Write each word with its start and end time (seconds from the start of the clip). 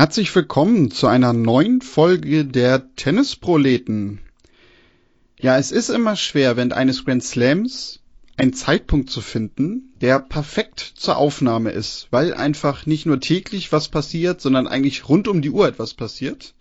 Herzlich 0.00 0.34
willkommen 0.34 0.90
zu 0.90 1.08
einer 1.08 1.34
neuen 1.34 1.82
Folge 1.82 2.46
der 2.46 2.94
Tennisproleten. 2.96 4.20
Ja, 5.38 5.58
es 5.58 5.72
ist 5.72 5.90
immer 5.90 6.16
schwer, 6.16 6.56
während 6.56 6.72
eines 6.72 7.04
Grand 7.04 7.22
Slams 7.22 8.00
einen 8.38 8.54
Zeitpunkt 8.54 9.10
zu 9.10 9.20
finden, 9.20 9.92
der 10.00 10.18
perfekt 10.18 10.80
zur 10.80 11.18
Aufnahme 11.18 11.72
ist, 11.72 12.08
weil 12.10 12.32
einfach 12.32 12.86
nicht 12.86 13.04
nur 13.04 13.20
täglich 13.20 13.72
was 13.72 13.88
passiert, 13.90 14.40
sondern 14.40 14.66
eigentlich 14.66 15.06
rund 15.06 15.28
um 15.28 15.42
die 15.42 15.50
Uhr 15.50 15.68
etwas 15.68 15.92
passiert. 15.92 16.54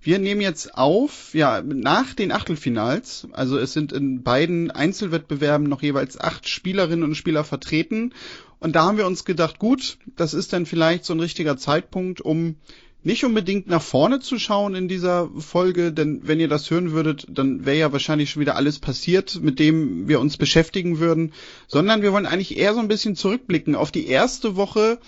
Wir 0.00 0.20
nehmen 0.20 0.40
jetzt 0.40 0.76
auf, 0.78 1.34
ja, 1.34 1.60
nach 1.60 2.14
den 2.14 2.30
Achtelfinals. 2.30 3.26
Also 3.32 3.58
es 3.58 3.72
sind 3.72 3.92
in 3.92 4.22
beiden 4.22 4.70
Einzelwettbewerben 4.70 5.68
noch 5.68 5.82
jeweils 5.82 6.20
acht 6.20 6.48
Spielerinnen 6.48 7.02
und 7.02 7.16
Spieler 7.16 7.42
vertreten 7.42 8.14
und 8.60 8.74
da 8.74 8.84
haben 8.84 8.98
wir 8.98 9.06
uns 9.06 9.24
gedacht, 9.24 9.58
gut, 9.58 9.98
das 10.16 10.34
ist 10.34 10.52
dann 10.52 10.66
vielleicht 10.66 11.04
so 11.04 11.14
ein 11.14 11.20
richtiger 11.20 11.56
Zeitpunkt, 11.56 12.20
um 12.20 12.56
nicht 13.04 13.24
unbedingt 13.24 13.68
nach 13.68 13.82
vorne 13.82 14.18
zu 14.18 14.38
schauen 14.38 14.74
in 14.74 14.88
dieser 14.88 15.30
Folge, 15.38 15.92
denn 15.92 16.22
wenn 16.24 16.40
ihr 16.40 16.48
das 16.48 16.68
hören 16.70 16.90
würdet, 16.90 17.26
dann 17.30 17.64
wäre 17.64 17.78
ja 17.78 17.92
wahrscheinlich 17.92 18.30
schon 18.30 18.40
wieder 18.40 18.56
alles 18.56 18.80
passiert, 18.80 19.40
mit 19.40 19.60
dem 19.60 20.08
wir 20.08 20.18
uns 20.18 20.36
beschäftigen 20.36 20.98
würden, 20.98 21.32
sondern 21.68 22.02
wir 22.02 22.12
wollen 22.12 22.26
eigentlich 22.26 22.58
eher 22.58 22.74
so 22.74 22.80
ein 22.80 22.88
bisschen 22.88 23.14
zurückblicken 23.14 23.76
auf 23.76 23.92
die 23.92 24.08
erste 24.08 24.56
Woche, 24.56 24.98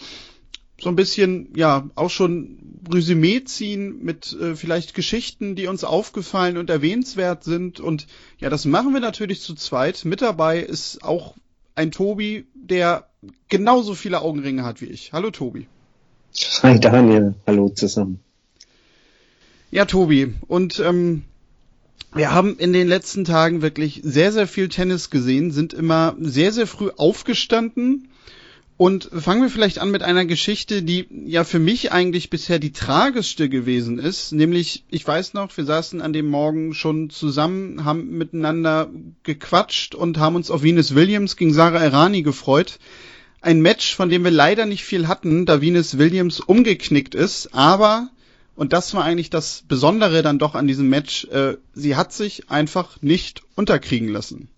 so 0.81 0.89
ein 0.89 0.97
bisschen, 0.97 1.53
ja, 1.57 1.91
auch 1.95 2.11
schon 2.11 2.81
Resümee 2.91 3.45
ziehen 3.45 4.03
mit 4.03 4.33
äh, 4.41 4.55
vielleicht 4.55 4.95
Geschichten, 4.95 5.55
die 5.55 5.67
uns 5.67 5.85
aufgefallen 5.85 6.57
und 6.57 6.71
erwähnenswert 6.71 7.45
sind. 7.45 7.81
Und 7.81 8.07
ja, 8.39 8.49
das 8.49 8.65
machen 8.65 8.95
wir 8.95 9.01
natürlich 9.01 9.43
zu 9.43 9.55
zweit. 9.55 10.07
Mit 10.07 10.23
dabei 10.23 10.61
ist 10.61 11.05
auch 11.05 11.37
ein 11.75 11.91
Tobi, 11.91 12.47
der 12.55 13.10
genauso 13.49 13.95
viele 13.95 14.23
Augenringe 14.23 14.65
hat 14.65 14.81
wie 14.81 14.87
ich. 14.87 15.13
Hallo 15.13 15.31
Tobi. 15.31 15.67
Hi 16.63 16.79
Daniel, 16.79 17.35
hallo 17.47 17.69
zusammen. 17.69 18.21
Ja, 19.73 19.85
Tobi, 19.85 20.35
und 20.49 20.81
ähm, 20.81 21.23
wir 22.13 22.33
haben 22.33 22.59
in 22.59 22.73
den 22.73 22.89
letzten 22.89 23.25
Tagen 23.25 23.63
wirklich 23.63 24.01
sehr, 24.03 24.33
sehr 24.33 24.49
viel 24.49 24.69
Tennis 24.69 25.11
gesehen, 25.11 25.53
sind 25.53 25.73
immer 25.73 26.17
sehr, 26.19 26.53
sehr 26.53 26.67
früh 26.67 26.91
aufgestanden 26.97 28.09
und 28.77 29.11
fangen 29.13 29.43
wir 29.43 29.51
vielleicht 29.51 29.79
an 29.79 29.91
mit 29.91 30.03
einer 30.03 30.25
Geschichte, 30.25 30.83
die 30.83 31.07
ja 31.27 31.45
für 31.45 31.59
mich 31.59 31.93
eigentlich 31.93 32.31
bisher 32.31 32.59
die 32.59 32.73
tragischste 32.73 33.51
gewesen 33.51 33.99
ist. 33.99 34.33
Nämlich, 34.33 34.85
ich 34.89 35.07
weiß 35.07 35.35
noch, 35.35 35.55
wir 35.55 35.67
saßen 35.67 36.01
an 36.01 36.15
dem 36.15 36.29
Morgen 36.29 36.73
schon 36.73 37.11
zusammen, 37.11 37.85
haben 37.85 38.17
miteinander 38.17 38.89
gequatscht 39.23 39.95
und 39.95 40.19
haben 40.19 40.35
uns 40.35 40.51
auf 40.51 40.63
Venus 40.63 40.95
Williams 40.95 41.37
gegen 41.37 41.53
Sarah 41.53 41.83
Errani 41.83 42.23
gefreut. 42.23 42.79
Ein 43.43 43.61
Match, 43.61 43.95
von 43.95 44.11
dem 44.11 44.25
wir 44.25 44.31
leider 44.31 44.67
nicht 44.67 44.85
viel 44.85 45.09
hatten, 45.09 45.47
da 45.47 45.61
Venus 45.61 45.99
Williams 45.99 46.41
umgeknickt 46.41 47.15
ist. 47.15 47.55
Aber, 47.55 48.11
und 48.55 48.73
das 48.73 48.93
war 48.95 49.05
eigentlich 49.05 49.31
das 49.31 49.65
Besondere 49.67 50.23
dann 50.23 50.39
doch 50.39 50.55
an 50.55 50.67
diesem 50.67 50.89
Match, 50.89 51.25
äh, 51.27 51.57
sie 51.75 51.97
hat 51.97 52.13
sich 52.13 52.51
einfach 52.51 53.01
nicht 53.01 53.43
unterkriegen 53.55 54.09
lassen. 54.09 54.49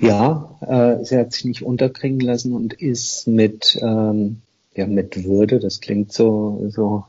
Ja, 0.00 0.58
äh, 0.60 1.04
sie 1.04 1.16
hat 1.16 1.32
sich 1.32 1.44
nicht 1.44 1.62
unterkriegen 1.62 2.18
lassen 2.18 2.52
und 2.52 2.72
ist 2.74 3.28
mit 3.28 3.78
ähm, 3.80 4.42
ja 4.74 4.86
mit 4.86 5.24
Würde, 5.24 5.58
das 5.58 5.80
klingt 5.80 6.12
so 6.12 6.64
so 6.68 7.04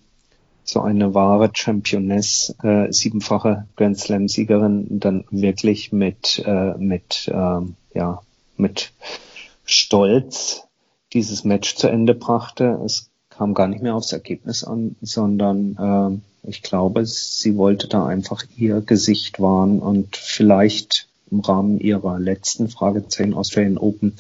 so 0.64 0.82
eine 0.82 1.14
wahre 1.14 1.52
Championess, 1.54 2.56
äh, 2.64 2.92
siebenfache 2.92 3.68
Grand 3.76 3.98
Slam 4.00 4.28
Siegerin, 4.28 5.00
dann 5.00 5.26
wirklich 5.32 5.92
mit 5.92 6.42
äh, 6.46 6.78
mit 6.78 7.28
äh, 7.28 7.62
ja 7.94 8.22
mit 8.58 8.94
Stolz 9.66 10.64
dieses 11.14 11.44
Match 11.44 11.76
zu 11.76 11.88
Ende 11.88 12.14
brachte. 12.14 12.80
Es 12.86 13.10
kam 13.30 13.54
gar 13.54 13.68
nicht 13.68 13.82
mehr 13.82 13.96
aufs 13.96 14.14
Ergebnis 14.14 14.64
an, 14.64 14.96
sondern 15.02 16.22
äh, 16.44 16.50
ich 16.50 16.62
glaube, 16.62 17.06
sie 17.06 17.56
wollte 17.56 17.88
da 17.88 18.06
einfach 18.06 18.44
ihr 18.56 18.82
Gesicht 18.82 19.40
wahren 19.40 19.80
und 19.80 20.16
vielleicht 20.16 21.08
im 21.30 21.40
Rahmen 21.40 21.80
ihrer 21.80 22.20
letzten 22.20 22.68
Fragezeichen 22.68 23.34
Australian 23.34 23.78
Open 23.78 24.16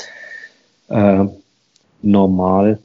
äh, 0.89 1.25
normal 2.01 2.79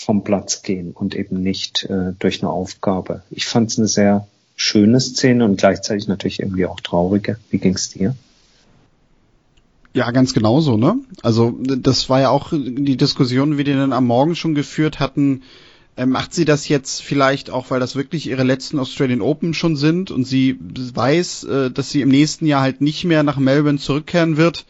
vom 0.00 0.24
Platz 0.24 0.62
gehen 0.62 0.92
und 0.92 1.14
eben 1.14 1.42
nicht 1.42 1.84
äh, 1.84 2.14
durch 2.18 2.40
eine 2.42 2.50
Aufgabe. 2.50 3.22
Ich 3.30 3.44
fand 3.44 3.70
es 3.70 3.78
eine 3.78 3.86
sehr 3.86 4.26
schöne 4.56 4.98
Szene 4.98 5.44
und 5.44 5.58
gleichzeitig 5.58 6.08
natürlich 6.08 6.40
irgendwie 6.40 6.64
auch 6.64 6.80
traurige. 6.80 7.38
Wie 7.50 7.58
ging's 7.58 7.90
dir? 7.90 8.16
Ja, 9.92 10.10
ganz 10.10 10.32
genauso, 10.32 10.78
ne? 10.78 10.96
Also 11.22 11.54
das 11.60 12.08
war 12.08 12.20
ja 12.20 12.30
auch 12.30 12.50
die 12.52 12.96
Diskussion, 12.96 13.58
wie 13.58 13.64
die 13.64 13.74
dann 13.74 13.92
am 13.92 14.06
Morgen 14.06 14.36
schon 14.36 14.54
geführt 14.54 15.00
hatten. 15.00 15.42
Äh, 15.96 16.06
macht 16.06 16.32
sie 16.32 16.46
das 16.46 16.68
jetzt 16.68 17.02
vielleicht 17.02 17.50
auch, 17.50 17.70
weil 17.70 17.80
das 17.80 17.94
wirklich 17.94 18.26
ihre 18.26 18.44
letzten 18.44 18.78
Australian 18.78 19.20
Open 19.20 19.52
schon 19.52 19.76
sind 19.76 20.10
und 20.10 20.24
sie 20.24 20.56
weiß, 20.60 21.44
äh, 21.44 21.70
dass 21.70 21.90
sie 21.90 22.00
im 22.00 22.08
nächsten 22.08 22.46
Jahr 22.46 22.62
halt 22.62 22.80
nicht 22.80 23.04
mehr 23.04 23.22
nach 23.22 23.36
Melbourne 23.36 23.78
zurückkehren 23.78 24.38
wird? 24.38 24.64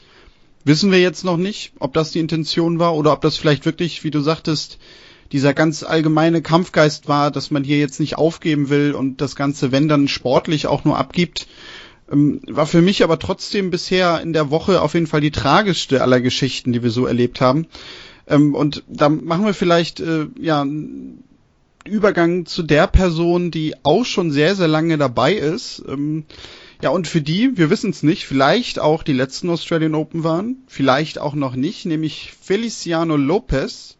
Wissen 0.64 0.91
wir 0.91 1.00
jetzt 1.00 1.24
noch 1.24 1.36
nicht, 1.36 1.72
ob 1.78 1.94
das 1.94 2.10
die 2.10 2.18
Intention 2.18 2.80
war 2.80 2.97
oder 2.97 3.12
ob 3.12 3.20
das 3.20 3.36
vielleicht 3.36 3.64
wirklich, 3.64 4.02
wie 4.02 4.10
du 4.10 4.20
sagtest, 4.20 4.78
dieser 5.32 5.54
ganz 5.54 5.82
allgemeine 5.82 6.42
Kampfgeist 6.42 7.08
war, 7.08 7.30
dass 7.30 7.50
man 7.50 7.64
hier 7.64 7.78
jetzt 7.78 8.00
nicht 8.00 8.18
aufgeben 8.18 8.68
will 8.68 8.92
und 8.92 9.20
das 9.20 9.36
Ganze, 9.36 9.72
wenn 9.72 9.88
dann 9.88 10.08
sportlich 10.08 10.66
auch 10.66 10.84
nur 10.84 10.98
abgibt. 10.98 11.46
Ähm, 12.10 12.41
war 12.46 12.66
für 12.66 12.82
mich 12.82 13.04
aber 13.04 13.18
trotzdem 13.18 13.70
bisher 13.70 14.20
in 14.20 14.32
der 14.32 14.50
Woche 14.50 14.82
auf 14.82 14.94
jeden 14.94 15.06
Fall 15.06 15.21
die 15.21 15.30
tragischste 15.30 16.03
aller 16.03 16.21
Geschichten, 16.21 16.72
die 16.72 16.82
wir 16.82 16.91
so 16.91 17.06
erlebt 17.06 17.41
haben. 17.41 17.66
Ähm, 18.27 18.54
und 18.54 18.82
da 18.88 19.09
machen 19.09 19.47
wir 19.47 19.54
vielleicht 19.54 20.00
äh, 20.00 20.27
ja 20.41 20.66
Übergang 21.84 22.44
zu 22.44 22.62
der 22.62 22.86
Person, 22.86 23.50
die 23.50 23.74
auch 23.84 24.04
schon 24.04 24.30
sehr, 24.33 24.54
sehr 24.54 24.68
lange 24.68 24.98
dabei 24.98 25.34
ist. 25.34 25.83
Ähm, 25.88 26.24
ja, 26.83 26.91
und 26.91 27.06
für 27.06 27.21
die, 27.21 27.56
wir 27.56 27.71
wissen 27.71 27.91
es 27.91 28.03
nicht, 28.03 28.26
vielleicht 28.26 28.78
auch 28.78 29.03
die 29.03 29.12
letzten 29.12 29.50
Australian 29.50 29.94
Open 29.94 30.24
waren, 30.24 30.62
vielleicht 30.66 31.18
auch 31.18 31.34
noch 31.34 31.54
nicht, 31.54 31.84
nämlich 31.84 32.33
Feliciano 32.41 33.16
Lopez 33.16 33.98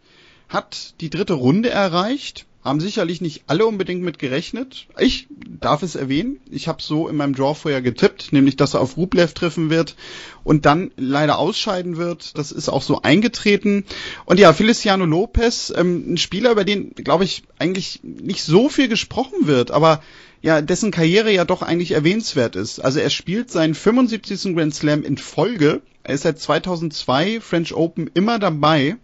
hat 0.51 0.95
die 1.01 1.11
dritte 1.11 1.35
Runde 1.35 1.71
erreicht, 1.71 2.45
haben 2.63 2.81
sicherlich 2.81 3.23
nicht 3.23 3.45
alle 3.47 3.65
unbedingt 3.65 4.03
mit 4.03 4.19
gerechnet. 4.19 4.87
Ich 4.99 5.29
darf 5.49 5.83
es 5.83 5.95
erwähnen. 5.95 6.41
Ich 6.51 6.69
habe 6.69 6.83
so 6.83 7.09
in 7.09 7.17
meinem 7.17 7.35
Draw 7.35 7.55
vorher 7.55 7.81
getippt, 7.81 8.33
nämlich 8.33 8.57
dass 8.57 8.75
er 8.75 8.81
auf 8.81 8.99
Rublev 8.99 9.33
treffen 9.33 9.71
wird 9.71 9.97
und 10.45 10.67
dann 10.67 10.91
leider 10.97 11.39
ausscheiden 11.39 11.97
wird. 11.97 12.37
Das 12.37 12.53
ist 12.53 12.69
auch 12.69 12.83
so 12.83 13.01
eingetreten. 13.01 13.87
Und 14.27 14.39
ja, 14.39 14.53
Feliciano 14.53 15.07
Lopez, 15.07 15.73
ähm, 15.75 16.13
ein 16.13 16.19
Spieler, 16.19 16.51
über 16.51 16.65
den, 16.65 16.95
glaube 16.95 17.25
ich, 17.25 17.45
eigentlich 17.59 18.01
nicht 18.03 18.43
so 18.43 18.69
viel 18.69 18.89
gesprochen 18.89 19.47
wird, 19.47 19.71
aber 19.71 20.03
ja, 20.43 20.61
dessen 20.61 20.91
Karriere 20.91 21.33
ja 21.33 21.45
doch 21.45 21.63
eigentlich 21.63 21.93
erwähnenswert 21.93 22.57
ist. 22.57 22.79
Also 22.81 22.99
er 22.99 23.11
spielt 23.11 23.51
seinen 23.51 23.75
75. 23.75 24.55
Grand 24.55 24.75
Slam 24.75 25.03
in 25.03 25.17
Folge. 25.17 25.81
Er 26.03 26.15
ist 26.15 26.23
seit 26.23 26.39
2002 26.39 27.41
French 27.41 27.75
Open 27.75 28.11
immer 28.15 28.39
dabei 28.39 28.97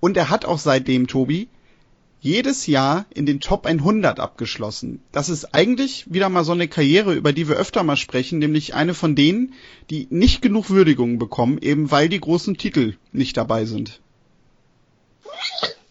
und 0.00 0.16
er 0.16 0.30
hat 0.30 0.44
auch 0.44 0.58
seitdem, 0.58 1.06
Tobi, 1.06 1.48
jedes 2.20 2.66
Jahr 2.66 3.06
in 3.14 3.24
den 3.24 3.40
Top 3.40 3.66
100 3.66 4.20
abgeschlossen. 4.20 5.00
Das 5.10 5.28
ist 5.28 5.54
eigentlich 5.54 6.04
wieder 6.12 6.28
mal 6.28 6.44
so 6.44 6.52
eine 6.52 6.68
Karriere, 6.68 7.14
über 7.14 7.32
die 7.32 7.48
wir 7.48 7.56
öfter 7.56 7.82
mal 7.82 7.96
sprechen, 7.96 8.38
nämlich 8.38 8.74
eine 8.74 8.92
von 8.92 9.14
denen, 9.14 9.54
die 9.88 10.06
nicht 10.10 10.42
genug 10.42 10.68
Würdigung 10.68 11.18
bekommen, 11.18 11.58
eben 11.60 11.90
weil 11.90 12.08
die 12.08 12.20
großen 12.20 12.56
Titel 12.56 12.96
nicht 13.12 13.36
dabei 13.36 13.64
sind. 13.64 14.00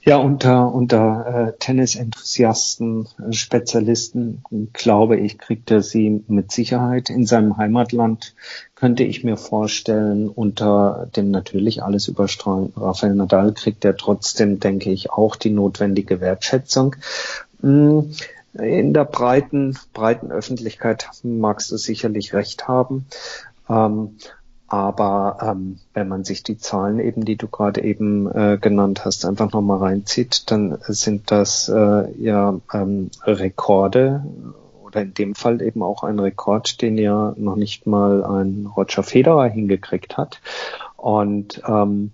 Ja, 0.10 0.18
unter, 0.18 0.74
unter 0.74 1.50
äh, 1.50 1.54
Tennisenthusiasten, 1.60 3.08
äh, 3.20 3.32
Spezialisten, 3.32 4.42
glaube 4.74 5.18
ich, 5.18 5.38
kriegt 5.38 5.70
er 5.70 5.84
sie 5.84 6.24
mit 6.28 6.52
Sicherheit. 6.52 7.12
In 7.12 7.28
seinem 7.28 7.58
Heimatland 7.58 8.34
könnte 8.74 9.04
ich 9.04 9.24
mir 9.24 9.38
vorstellen, 9.38 10.28
unter 10.28 11.08
dem 11.16 11.30
natürlich 11.30 11.84
alles 11.84 12.08
überstrahlenden 12.08 12.82
Rafael 12.82 13.14
Nadal 13.14 13.54
kriegt 13.54 13.86
er 13.86 13.96
trotzdem, 13.96 14.60
denke 14.60 14.90
ich, 14.90 15.12
auch 15.12 15.36
die 15.36 15.52
notwendige 15.52 16.20
Wertschätzung. 16.22 16.96
Hm, 17.62 18.12
in 18.54 18.96
der 18.96 19.06
breiten, 19.06 19.78
breiten 19.94 20.32
Öffentlichkeit 20.32 21.08
magst 21.22 21.72
du 21.72 21.78
sicherlich 21.78 22.34
recht 22.34 22.68
haben. 22.68 23.06
Ähm, 23.70 24.16
aber 24.70 25.38
ähm, 25.42 25.80
wenn 25.94 26.08
man 26.08 26.24
sich 26.24 26.44
die 26.44 26.58
Zahlen 26.58 27.00
eben, 27.00 27.26
die 27.26 27.36
du 27.36 27.48
gerade 27.48 27.84
eben 27.84 28.30
äh, 28.32 28.58
genannt 28.62 29.04
hast, 29.04 29.26
einfach 29.26 29.52
nochmal 29.52 29.80
reinzieht, 29.80 30.52
dann 30.52 30.78
sind 30.88 31.32
das 31.32 31.70
äh, 31.70 32.12
ja 32.22 32.60
ähm, 32.72 33.10
Rekorde 33.24 34.24
oder 34.84 35.02
in 35.02 35.14
dem 35.16 35.36
Fall 35.36 35.62
eben 35.62 35.82
auch 35.82 36.04
ein 36.04 36.20
Rekord, 36.20 36.82
den 36.82 36.98
ja 36.98 37.34
noch 37.38 37.56
nicht 37.56 37.88
mal 37.88 38.24
ein 38.24 38.68
Roger 38.76 39.04
Federer 39.04 39.48
hingekriegt 39.48 40.18
hat. 40.18 40.40
Und 40.98 41.62
ähm, 41.68 42.12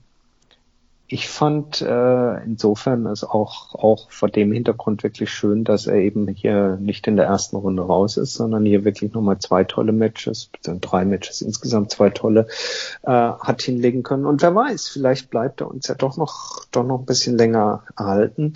ich 1.08 1.28
fand 1.28 1.82
äh, 1.82 2.44
insofern 2.44 3.06
es 3.06 3.24
auch, 3.24 3.76
auch 3.76 4.10
vor 4.10 4.28
dem 4.28 4.52
Hintergrund 4.52 5.04
wirklich 5.04 5.30
schön, 5.30 5.64
dass 5.64 5.86
er 5.86 5.98
eben 5.98 6.28
hier 6.28 6.78
nicht 6.78 7.06
in 7.06 7.16
der 7.16 7.28
ersten 7.28 7.58
Runde 7.58 7.84
raus 7.84 8.18
ist, 8.18 8.34
sondern 8.34 8.66
hier 8.66 8.86
wirklich 8.86 9.14
nochmal 9.14 9.38
zwei 9.38 9.64
tolle 9.64 9.92
Matches, 9.92 10.50
drei 10.64 11.06
Matches 11.06 11.42
insgesamt 11.42 11.92
zwei 11.92 12.10
tolle, 12.10 12.48
äh, 13.04 13.12
hat 13.12 13.62
hinlegen 13.62 14.02
können. 14.02 14.26
Und 14.26 14.42
wer 14.42 14.56
weiß, 14.56 14.88
vielleicht 14.88 15.30
bleibt 15.30 15.62
er 15.62 15.70
uns 15.70 15.88
ja 15.88 15.94
doch 15.94 16.18
noch, 16.18 16.66
doch 16.72 16.84
noch 16.84 17.00
ein 17.00 17.06
bisschen 17.06 17.38
länger 17.38 17.84
erhalten. 17.96 18.54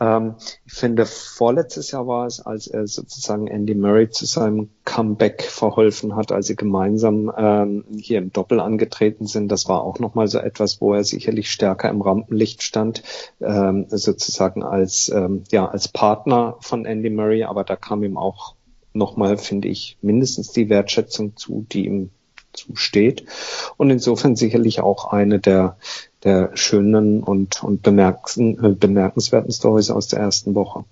Ähm, 0.00 0.34
ich 0.66 0.72
finde, 0.72 1.06
vorletztes 1.06 1.90
Jahr 1.90 2.06
war 2.06 2.26
es, 2.26 2.40
als 2.40 2.66
er 2.66 2.86
sozusagen 2.86 3.46
Andy 3.46 3.74
Murray 3.74 4.10
zu 4.10 4.26
seinem 4.26 4.70
Comeback 4.84 5.42
verholfen 5.42 6.16
hat, 6.16 6.32
als 6.32 6.48
sie 6.48 6.56
gemeinsam 6.56 7.32
ähm, 7.36 7.84
hier 7.96 8.18
im 8.18 8.32
Doppel 8.32 8.60
angetreten 8.60 9.26
sind. 9.26 9.48
Das 9.48 9.68
war 9.68 9.82
auch 9.82 9.98
nochmal 9.98 10.28
so 10.28 10.38
etwas, 10.38 10.80
wo 10.80 10.94
er 10.94 11.04
sicherlich 11.04 11.50
stärker 11.50 11.88
im 11.90 12.02
Rampenlicht 12.02 12.62
stand, 12.62 13.02
ähm, 13.40 13.86
sozusagen 13.88 14.62
als, 14.62 15.08
ähm, 15.08 15.44
ja, 15.50 15.66
als 15.66 15.88
Partner 15.88 16.56
von 16.60 16.84
Andy 16.84 17.10
Murray. 17.10 17.44
Aber 17.44 17.64
da 17.64 17.76
kam 17.76 18.02
ihm 18.02 18.16
auch 18.16 18.54
nochmal, 18.92 19.38
finde 19.38 19.68
ich, 19.68 19.98
mindestens 20.02 20.52
die 20.52 20.68
Wertschätzung 20.68 21.36
zu, 21.36 21.66
die 21.70 21.86
ihm 21.86 22.10
zusteht. 22.52 23.24
Und 23.76 23.90
insofern 23.90 24.36
sicherlich 24.36 24.80
auch 24.80 25.12
eine 25.12 25.40
der, 25.40 25.76
der 26.24 26.50
schönen 26.54 27.22
und, 27.22 27.62
und 27.62 27.82
bemerkenswerten 27.82 29.52
Stories 29.52 29.90
aus 29.90 30.08
der 30.08 30.20
ersten 30.20 30.54
Woche. 30.54 30.84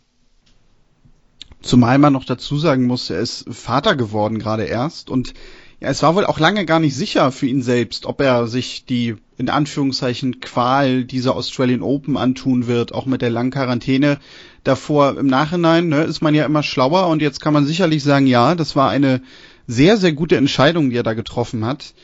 Zumal 1.62 1.98
man 1.98 2.12
noch 2.12 2.24
dazu 2.24 2.58
sagen 2.58 2.86
muss, 2.86 3.08
er 3.08 3.20
ist 3.20 3.46
Vater 3.48 3.96
geworden 3.96 4.38
gerade 4.38 4.64
erst 4.64 5.10
und 5.10 5.34
ja, 5.82 5.88
es 5.88 6.02
war 6.04 6.14
wohl 6.14 6.26
auch 6.26 6.38
lange 6.38 6.64
gar 6.64 6.78
nicht 6.78 6.94
sicher 6.94 7.32
für 7.32 7.46
ihn 7.46 7.62
selbst, 7.62 8.06
ob 8.06 8.20
er 8.20 8.46
sich 8.46 8.84
die 8.84 9.16
in 9.36 9.48
Anführungszeichen 9.48 10.38
Qual 10.38 11.02
dieser 11.02 11.34
Australian 11.34 11.82
Open 11.82 12.16
antun 12.16 12.68
wird, 12.68 12.94
auch 12.94 13.06
mit 13.06 13.20
der 13.20 13.30
langen 13.30 13.50
Quarantäne. 13.50 14.18
Davor 14.62 15.18
im 15.18 15.26
Nachhinein 15.26 15.88
ne, 15.88 16.04
ist 16.04 16.20
man 16.20 16.36
ja 16.36 16.44
immer 16.44 16.62
schlauer 16.62 17.08
und 17.08 17.20
jetzt 17.20 17.40
kann 17.40 17.52
man 17.52 17.66
sicherlich 17.66 18.04
sagen, 18.04 18.28
ja, 18.28 18.54
das 18.54 18.76
war 18.76 18.90
eine 18.90 19.22
sehr, 19.66 19.96
sehr 19.96 20.12
gute 20.12 20.36
Entscheidung, 20.36 20.90
die 20.90 20.96
er 20.96 21.02
da 21.02 21.14
getroffen 21.14 21.64
hat. 21.64 21.94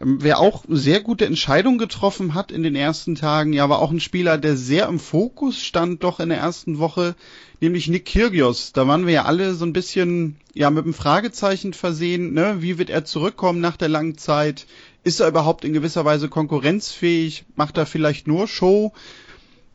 Ähm, 0.00 0.18
wer 0.20 0.38
auch 0.38 0.64
sehr 0.68 1.00
gute 1.00 1.26
Entscheidungen 1.26 1.78
getroffen 1.78 2.34
hat 2.34 2.50
in 2.52 2.62
den 2.62 2.74
ersten 2.74 3.14
Tagen, 3.14 3.52
ja, 3.52 3.68
war 3.68 3.80
auch 3.80 3.90
ein 3.90 4.00
Spieler, 4.00 4.38
der 4.38 4.56
sehr 4.56 4.88
im 4.88 4.98
Fokus 4.98 5.62
stand 5.62 6.02
doch 6.02 6.20
in 6.20 6.30
der 6.30 6.38
ersten 6.38 6.78
Woche, 6.78 7.14
nämlich 7.60 7.88
Nick 7.88 8.06
Kyrgios. 8.06 8.72
Da 8.72 8.88
waren 8.88 9.06
wir 9.06 9.12
ja 9.12 9.24
alle 9.24 9.54
so 9.54 9.64
ein 9.64 9.72
bisschen, 9.72 10.36
ja, 10.54 10.70
mit 10.70 10.84
einem 10.84 10.94
Fragezeichen 10.94 11.74
versehen, 11.74 12.32
ne? 12.32 12.56
Wie 12.60 12.78
wird 12.78 12.90
er 12.90 13.04
zurückkommen 13.04 13.60
nach 13.60 13.76
der 13.76 13.88
langen 13.88 14.16
Zeit? 14.16 14.66
Ist 15.04 15.20
er 15.20 15.28
überhaupt 15.28 15.64
in 15.64 15.72
gewisser 15.72 16.04
Weise 16.04 16.28
konkurrenzfähig? 16.28 17.44
Macht 17.56 17.76
er 17.78 17.86
vielleicht 17.86 18.26
nur 18.26 18.48
Show? 18.48 18.92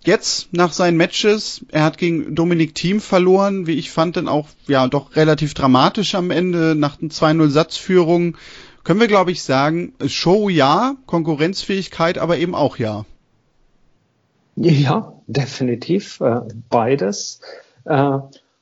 Jetzt 0.03 0.53
nach 0.53 0.71
seinen 0.71 0.97
Matches, 0.97 1.65
er 1.71 1.83
hat 1.83 1.97
gegen 1.97 2.35
Dominik 2.35 2.75
Thiem 2.75 3.01
verloren, 3.01 3.65
wie 3.65 3.73
ich 3.73 3.89
fand, 3.89 4.17
dann 4.17 4.27
auch 4.27 4.47
ja 4.67 4.87
doch 4.87 5.15
relativ 5.15 5.55
dramatisch 5.55 6.13
am 6.13 6.29
Ende 6.29 6.75
nach 6.75 7.01
einer 7.01 7.09
2-0 7.09 7.49
Satzführung 7.49 8.37
können 8.85 9.01
wir, 9.01 9.07
glaube 9.07 9.31
ich, 9.31 9.43
sagen, 9.43 9.93
Show 10.05 10.47
ja, 10.47 10.95
Konkurrenzfähigkeit 11.07 12.17
aber 12.17 12.37
eben 12.37 12.55
auch 12.55 12.77
ja. 12.77 13.03
Ja, 14.55 15.13
definitiv. 15.27 16.21
Äh, 16.21 16.41
beides. 16.69 17.41
Äh, 17.83 18.19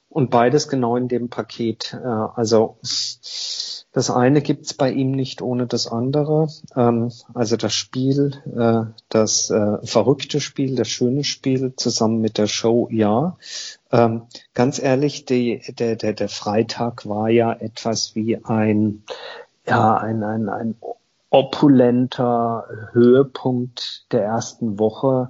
und 0.10 0.30
beides 0.30 0.68
genau 0.68 0.96
in 0.96 1.08
dem 1.08 1.30
Paket. 1.30 1.94
Äh, 1.94 2.08
also 2.08 2.78
das 2.82 4.10
eine 4.10 4.42
gibt's 4.42 4.74
bei 4.74 4.92
ihm 4.92 5.12
nicht 5.12 5.42
ohne 5.42 5.68
das 5.68 5.88
andere. 5.88 6.48
Ähm, 6.76 7.12
also 7.34 7.58
das 7.58 7.76
Spiel, 7.76 8.94
das 9.10 9.54
verrückte 9.84 10.40
Spiel, 10.40 10.76
das 10.76 10.88
schöne 10.88 11.24
Spiel 11.24 11.76
zusammen 11.76 12.22
mit 12.22 12.40
der 12.40 12.48
Show, 12.48 12.88
ja. 12.92 13.38
Ähm, 13.92 14.24
ganz 14.56 14.82
ehrlich, 14.82 15.26
die, 15.26 15.62
der, 15.78 15.96
der, 15.96 16.14
der 16.14 16.30
Freitag 16.30 17.08
war 17.08 17.30
ja 17.30 17.54
etwas 17.54 18.16
wie 18.16 18.44
ein 18.44 19.04
ja, 19.66 19.98
ein, 19.98 20.24
ein, 20.24 20.50
ein 20.50 20.76
opulenter 21.30 22.66
Höhepunkt 22.92 24.12
der 24.12 24.24
ersten 24.24 24.78
Woche, 24.80 25.30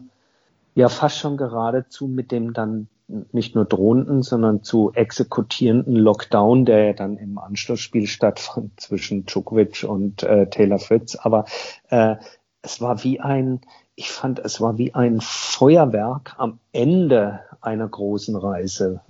ja 0.76 0.90
fast 0.90 1.18
schon 1.18 1.38
geradezu 1.38 2.08
mit 2.08 2.32
dem 2.32 2.54
dann 2.54 2.88
nicht 3.32 3.56
nur 3.56 3.66
drohenden, 3.66 4.24
sondern 4.24 4.64
zu 4.64 4.92
exekutierenden 4.94 5.96
Lockdown, 5.96 6.66
der 6.66 6.86
ja 6.86 6.94
dann 6.94 7.18
im 7.18 7.38
Anschlussspiel 7.38 8.08
stattfand 8.08 8.78
zwischen 8.80 9.26
Djokovic 9.26 9.86
und 9.88 10.24
äh, 10.24 10.50
Taylor 10.50 10.80
Fritz. 10.80 11.16
Aber 11.16 11.46
äh, 11.90 12.16
es 12.62 12.82
war 12.82 13.04
wie 13.04 13.20
ein, 13.20 13.62
ich 13.96 14.12
fand, 14.12 14.40
es 14.40 14.62
war 14.62 14.78
wie 14.78 14.94
ein 14.94 15.20
Feuerwerk 15.22 16.36
am 16.38 16.60
Ende 16.72 17.42
einer 17.62 17.88
großen 17.88 18.36
Reise. 18.36 19.02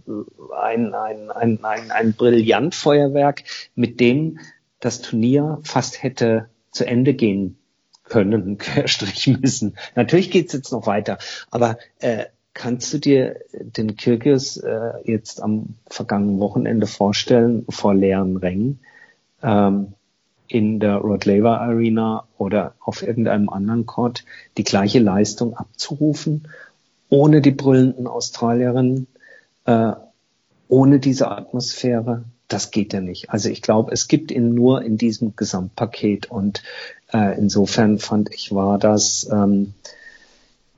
Ein, 0.60 0.94
ein, 0.94 1.32
ein, 1.32 1.63
ein, 1.63 1.92
ein 1.92 2.13
Brillantfeuerwerk, 2.13 3.44
mit 3.75 4.00
dem 4.00 4.39
das 4.84 5.02
Turnier 5.02 5.60
fast 5.63 6.04
hätte 6.04 6.50
zu 6.72 6.86
Ende 6.86 7.13
gehen 7.13 7.58
können, 8.04 8.58
Querstrich 8.58 9.28
müssen. 9.28 9.75
Natürlich 9.96 10.30
geht's 10.30 10.54
jetzt 10.54 10.72
noch 10.72 10.88
weiter, 10.88 11.18
aber 11.52 11.78
äh, 12.00 12.25
kannst 12.54 12.94
du 12.94 13.00
dir 13.00 13.38
den 13.54 13.96
Kirgis 13.96 14.58
äh, 14.58 14.92
jetzt 15.06 15.42
am 15.42 15.75
vergangenen 15.88 16.40
Wochenende 16.40 16.86
vorstellen 16.86 17.66
vor 17.70 17.96
leeren 17.96 18.38
Rängen 18.38 18.80
ähm, 19.42 19.94
in 20.48 20.80
der 20.80 20.98
Rod 20.98 21.25
Laver 21.25 21.62
Arena 21.62 22.28
oder 22.38 22.75
auf 22.80 23.02
irgendeinem 23.02 23.50
anderen 23.50 23.86
Court 23.86 24.25
die 24.58 24.63
gleiche 24.63 25.00
Leistung 25.00 25.56
abzurufen, 25.56 26.48
ohne 27.10 27.42
die 27.42 27.52
brüllenden 27.52 28.06
Australierinnen, 28.06 29.08
äh, 29.66 29.94
ohne 30.68 31.00
diese 31.00 31.32
Atmosphäre? 31.32 32.25
Das 32.48 32.72
geht 32.72 32.94
ja 32.94 33.02
nicht. 33.02 33.30
Also 33.30 33.50
ich 33.50 33.62
glaube, 33.62 33.92
es 33.92 34.08
gibt 34.08 34.32
ihn 34.32 34.54
nur 34.54 34.84
in 34.84 34.98
diesem 34.98 35.36
Gesamtpaket 35.36 36.30
und 36.30 36.64
äh, 37.12 37.38
insofern 37.38 38.00
fand 38.00 38.34
ich, 38.34 38.54
war 38.54 38.78
das, 38.78 39.28
ähm, 39.32 39.74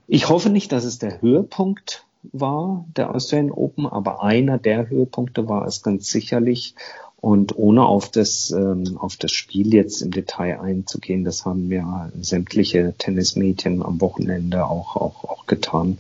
ich 0.07 0.29
hoffe 0.29 0.49
nicht, 0.49 0.71
dass 0.71 0.83
es 0.83 0.99
der 0.99 1.21
Höhepunkt 1.21 2.05
war, 2.31 2.85
der 2.95 3.13
Australian 3.13 3.51
Open, 3.51 3.85
aber 3.85 4.23
einer 4.23 4.57
der 4.57 4.89
Höhepunkte 4.89 5.47
war 5.47 5.65
es 5.65 5.81
ganz 5.81 6.07
sicherlich. 6.07 6.75
Und 7.25 7.57
ohne 7.57 7.83
auf 7.87 8.11
das, 8.11 8.51
ähm, 8.51 8.99
auf 8.99 9.17
das 9.17 9.31
Spiel 9.31 9.73
jetzt 9.73 10.03
im 10.03 10.11
Detail 10.11 10.59
einzugehen, 10.59 11.23
das 11.23 11.43
haben 11.43 11.71
wir 11.71 12.11
sämtliche 12.21 12.93
Tennismedien 12.99 13.81
am 13.81 13.99
Wochenende 13.99 14.67
auch, 14.67 14.95
auch, 14.95 15.23
auch 15.23 15.47
getan, 15.47 15.97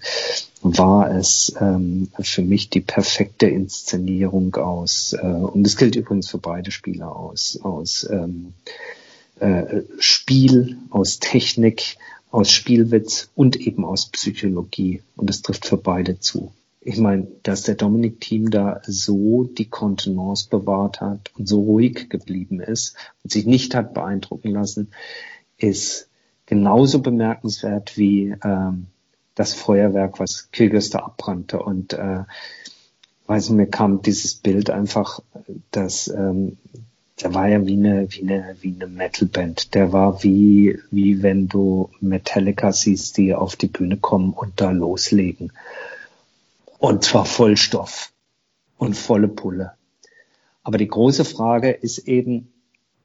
war 0.61 1.09
es 1.09 1.55
ähm, 1.59 2.09
für 2.19 2.43
mich 2.43 2.69
die 2.69 2.81
perfekte 2.81 3.47
Inszenierung 3.47 4.55
aus, 4.57 5.13
äh, 5.13 5.25
und 5.25 5.63
das 5.63 5.77
gilt 5.77 5.95
übrigens 5.95 6.29
für 6.29 6.37
beide 6.37 6.69
Spieler 6.69 7.15
aus, 7.15 7.59
aus 7.63 8.07
ähm, 8.07 8.53
äh, 9.39 9.81
Spiel, 9.97 10.77
aus 10.91 11.17
Technik, 11.17 11.97
aus 12.29 12.51
Spielwitz 12.51 13.29
und 13.33 13.55
eben 13.55 13.83
aus 13.83 14.05
Psychologie. 14.11 15.01
Und 15.15 15.31
das 15.31 15.41
trifft 15.41 15.65
für 15.65 15.77
beide 15.77 16.19
zu 16.19 16.51
ich 16.87 16.99
meine, 16.99 17.27
dass 17.41 17.63
der 17.63 17.73
Dominik-Team 17.73 18.51
da 18.51 18.79
so 18.85 19.43
die 19.43 19.67
Kontenance 19.67 20.47
bewahrt 20.47 21.01
hat 21.01 21.31
und 21.35 21.47
so 21.47 21.61
ruhig 21.61 22.09
geblieben 22.09 22.59
ist 22.59 22.95
und 23.23 23.31
sich 23.31 23.47
nicht 23.47 23.73
hat 23.73 23.95
beeindrucken 23.95 24.51
lassen, 24.51 24.91
ist 25.57 26.09
genauso 26.45 26.99
bemerkenswert 26.99 27.97
wie 27.97 28.35
ähm, 28.43 28.85
das 29.33 29.55
Feuerwerk, 29.55 30.19
was 30.19 30.51
Kyrgyz 30.51 30.91
da 30.91 30.99
abbrannte. 30.99 31.59
Und 31.59 31.93
äh, 31.93 32.23
weiß 33.25 33.49
nicht, 33.49 33.57
mir 33.57 33.67
kam 33.67 34.03
dieses 34.03 34.35
Bild 34.35 34.69
einfach, 34.69 35.21
dass 35.71 36.07
ähm, 36.07 36.57
der 37.19 37.33
war 37.33 37.47
ja 37.47 37.65
wie 37.65 37.77
eine, 37.77 38.05
wie 38.11 38.21
eine, 38.21 38.57
wie 38.61 38.75
eine 38.75 38.85
Metalband. 38.85 39.73
Der 39.73 39.91
war 39.91 40.23
wie, 40.23 40.77
wie 40.91 41.23
wenn 41.23 41.47
du 41.47 41.89
Metallica 41.99 42.71
siehst, 42.71 43.17
die 43.17 43.33
auf 43.33 43.55
die 43.55 43.69
Bühne 43.69 43.97
kommen 43.97 44.33
und 44.33 44.61
da 44.61 44.69
loslegen. 44.69 45.51
Und 46.79 47.03
zwar 47.03 47.25
Vollstoff 47.25 48.13
und 48.77 48.95
volle 48.95 49.27
Pulle. 49.27 49.73
Aber 50.63 50.77
die 50.77 50.87
große 50.87 51.25
Frage 51.25 51.71
ist 51.71 51.99
eben, 51.99 52.51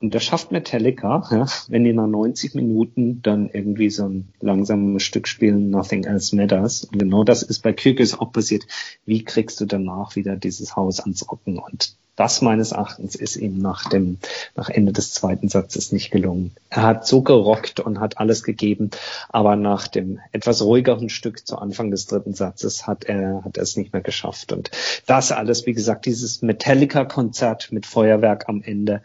und 0.00 0.14
das 0.14 0.24
schafft 0.24 0.50
Metallica, 0.50 1.28
ja, 1.30 1.46
wenn 1.68 1.84
die 1.84 1.92
nach 1.92 2.06
90 2.06 2.54
Minuten 2.54 3.20
dann 3.20 3.50
irgendwie 3.50 3.90
so 3.90 4.08
ein 4.08 4.28
langsames 4.40 5.02
Stück 5.02 5.28
spielen, 5.28 5.68
Nothing 5.68 6.04
Else 6.04 6.34
Matters. 6.34 6.84
Und 6.84 6.98
genau 6.98 7.22
das 7.22 7.42
ist 7.42 7.62
bei 7.62 7.74
Kyrgios 7.74 8.18
auch 8.18 8.32
passiert. 8.32 8.66
Wie 9.04 9.24
kriegst 9.24 9.60
du 9.60 9.66
danach 9.66 10.16
wieder 10.16 10.36
dieses 10.36 10.74
Haus 10.74 11.00
ans 11.00 11.30
Rocken? 11.30 11.58
Und 11.58 11.96
das 12.17 12.43
meines 12.43 12.73
Erachtens 12.73 13.14
ist 13.14 13.37
ihm 13.37 13.59
nach 13.59 13.88
dem, 13.88 14.19
nach 14.57 14.69
Ende 14.69 14.93
des 14.93 15.12
zweiten 15.12 15.49
Satzes 15.49 15.93
nicht 15.93 16.11
gelungen. 16.11 16.52
Er 16.69 16.83
hat 16.83 17.07
so 17.07 17.23
gerockt 17.23 17.81
und 17.81 18.00
hat 18.00 18.19
alles 18.19 18.43
gegeben, 18.43 18.90
aber 19.29 19.57
nach 19.57 19.88
dem 19.88 20.21
etwas 20.33 20.62
ruhigeren 20.62 21.09
Stück 21.09 21.47
zu 21.47 21.57
Anfang 21.57 21.90
des 21.90 22.07
dritten 22.07 22.35
Satzes 22.35 22.87
hat 22.87 23.05
er, 23.05 23.43
hat 23.45 23.57
er 23.57 23.62
es 23.62 23.76
nicht 23.76 23.93
mehr 23.93 24.02
geschafft. 24.02 24.52
Und 24.52 24.71
das 25.07 25.33
alles, 25.33 25.67
wie 25.67 25.73
gesagt, 25.73 26.07
dieses 26.07 26.43
Metallica-Konzert 26.43 27.73
mit 27.73 27.87
Feuerwerk 27.87 28.49
am 28.49 28.62
Ende, 28.62 29.02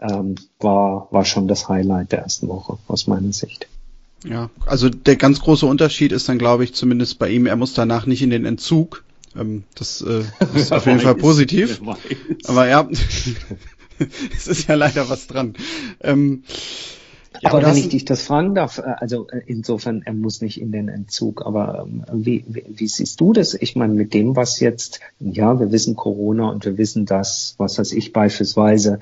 ähm, 0.00 0.34
war, 0.58 1.08
war 1.10 1.24
schon 1.24 1.48
das 1.48 1.68
Highlight 1.68 2.12
der 2.12 2.20
ersten 2.20 2.48
Woche 2.48 2.78
aus 2.88 3.06
meiner 3.06 3.32
Sicht. 3.32 3.68
Ja, 4.24 4.48
also 4.66 4.88
der 4.88 5.16
ganz 5.16 5.40
große 5.40 5.66
Unterschied 5.66 6.12
ist 6.12 6.28
dann, 6.28 6.38
glaube 6.38 6.64
ich, 6.64 6.74
zumindest 6.74 7.18
bei 7.18 7.28
ihm, 7.28 7.46
er 7.46 7.56
muss 7.56 7.74
danach 7.74 8.06
nicht 8.06 8.22
in 8.22 8.30
den 8.30 8.46
Entzug. 8.46 9.03
Ähm, 9.36 9.64
das 9.74 10.02
äh, 10.02 10.24
ist 10.54 10.72
auf 10.72 10.86
jeden 10.86 11.00
Fall 11.00 11.14
positiv. 11.14 11.80
Aber 12.44 12.68
ja, 12.68 12.88
es 14.36 14.46
ist 14.46 14.68
ja 14.68 14.74
leider 14.74 15.08
was 15.08 15.26
dran. 15.26 15.54
Ähm, 16.00 16.44
ja, 17.44 17.50
aber 17.50 17.66
wenn 17.66 17.76
ich 17.76 17.90
dich 17.90 18.04
das 18.04 18.22
fragen 18.22 18.54
darf, 18.54 18.78
äh, 18.78 18.94
also 18.98 19.28
äh, 19.28 19.42
insofern, 19.46 20.02
er 20.04 20.14
muss 20.14 20.40
nicht 20.40 20.60
in 20.60 20.72
den 20.72 20.88
Entzug, 20.88 21.44
aber 21.44 21.86
ähm, 21.86 22.04
wie, 22.12 22.44
wie, 22.48 22.64
wie 22.68 22.88
siehst 22.88 23.20
du 23.20 23.32
das? 23.32 23.54
Ich 23.54 23.76
meine, 23.76 23.92
mit 23.92 24.14
dem, 24.14 24.34
was 24.34 24.60
jetzt, 24.60 25.00
ja, 25.20 25.60
wir 25.60 25.70
wissen 25.70 25.94
Corona 25.94 26.48
und 26.48 26.64
wir 26.64 26.78
wissen 26.78 27.04
das, 27.04 27.54
was 27.58 27.78
weiß 27.78 27.92
ich 27.92 28.12
beispielsweise, 28.12 28.98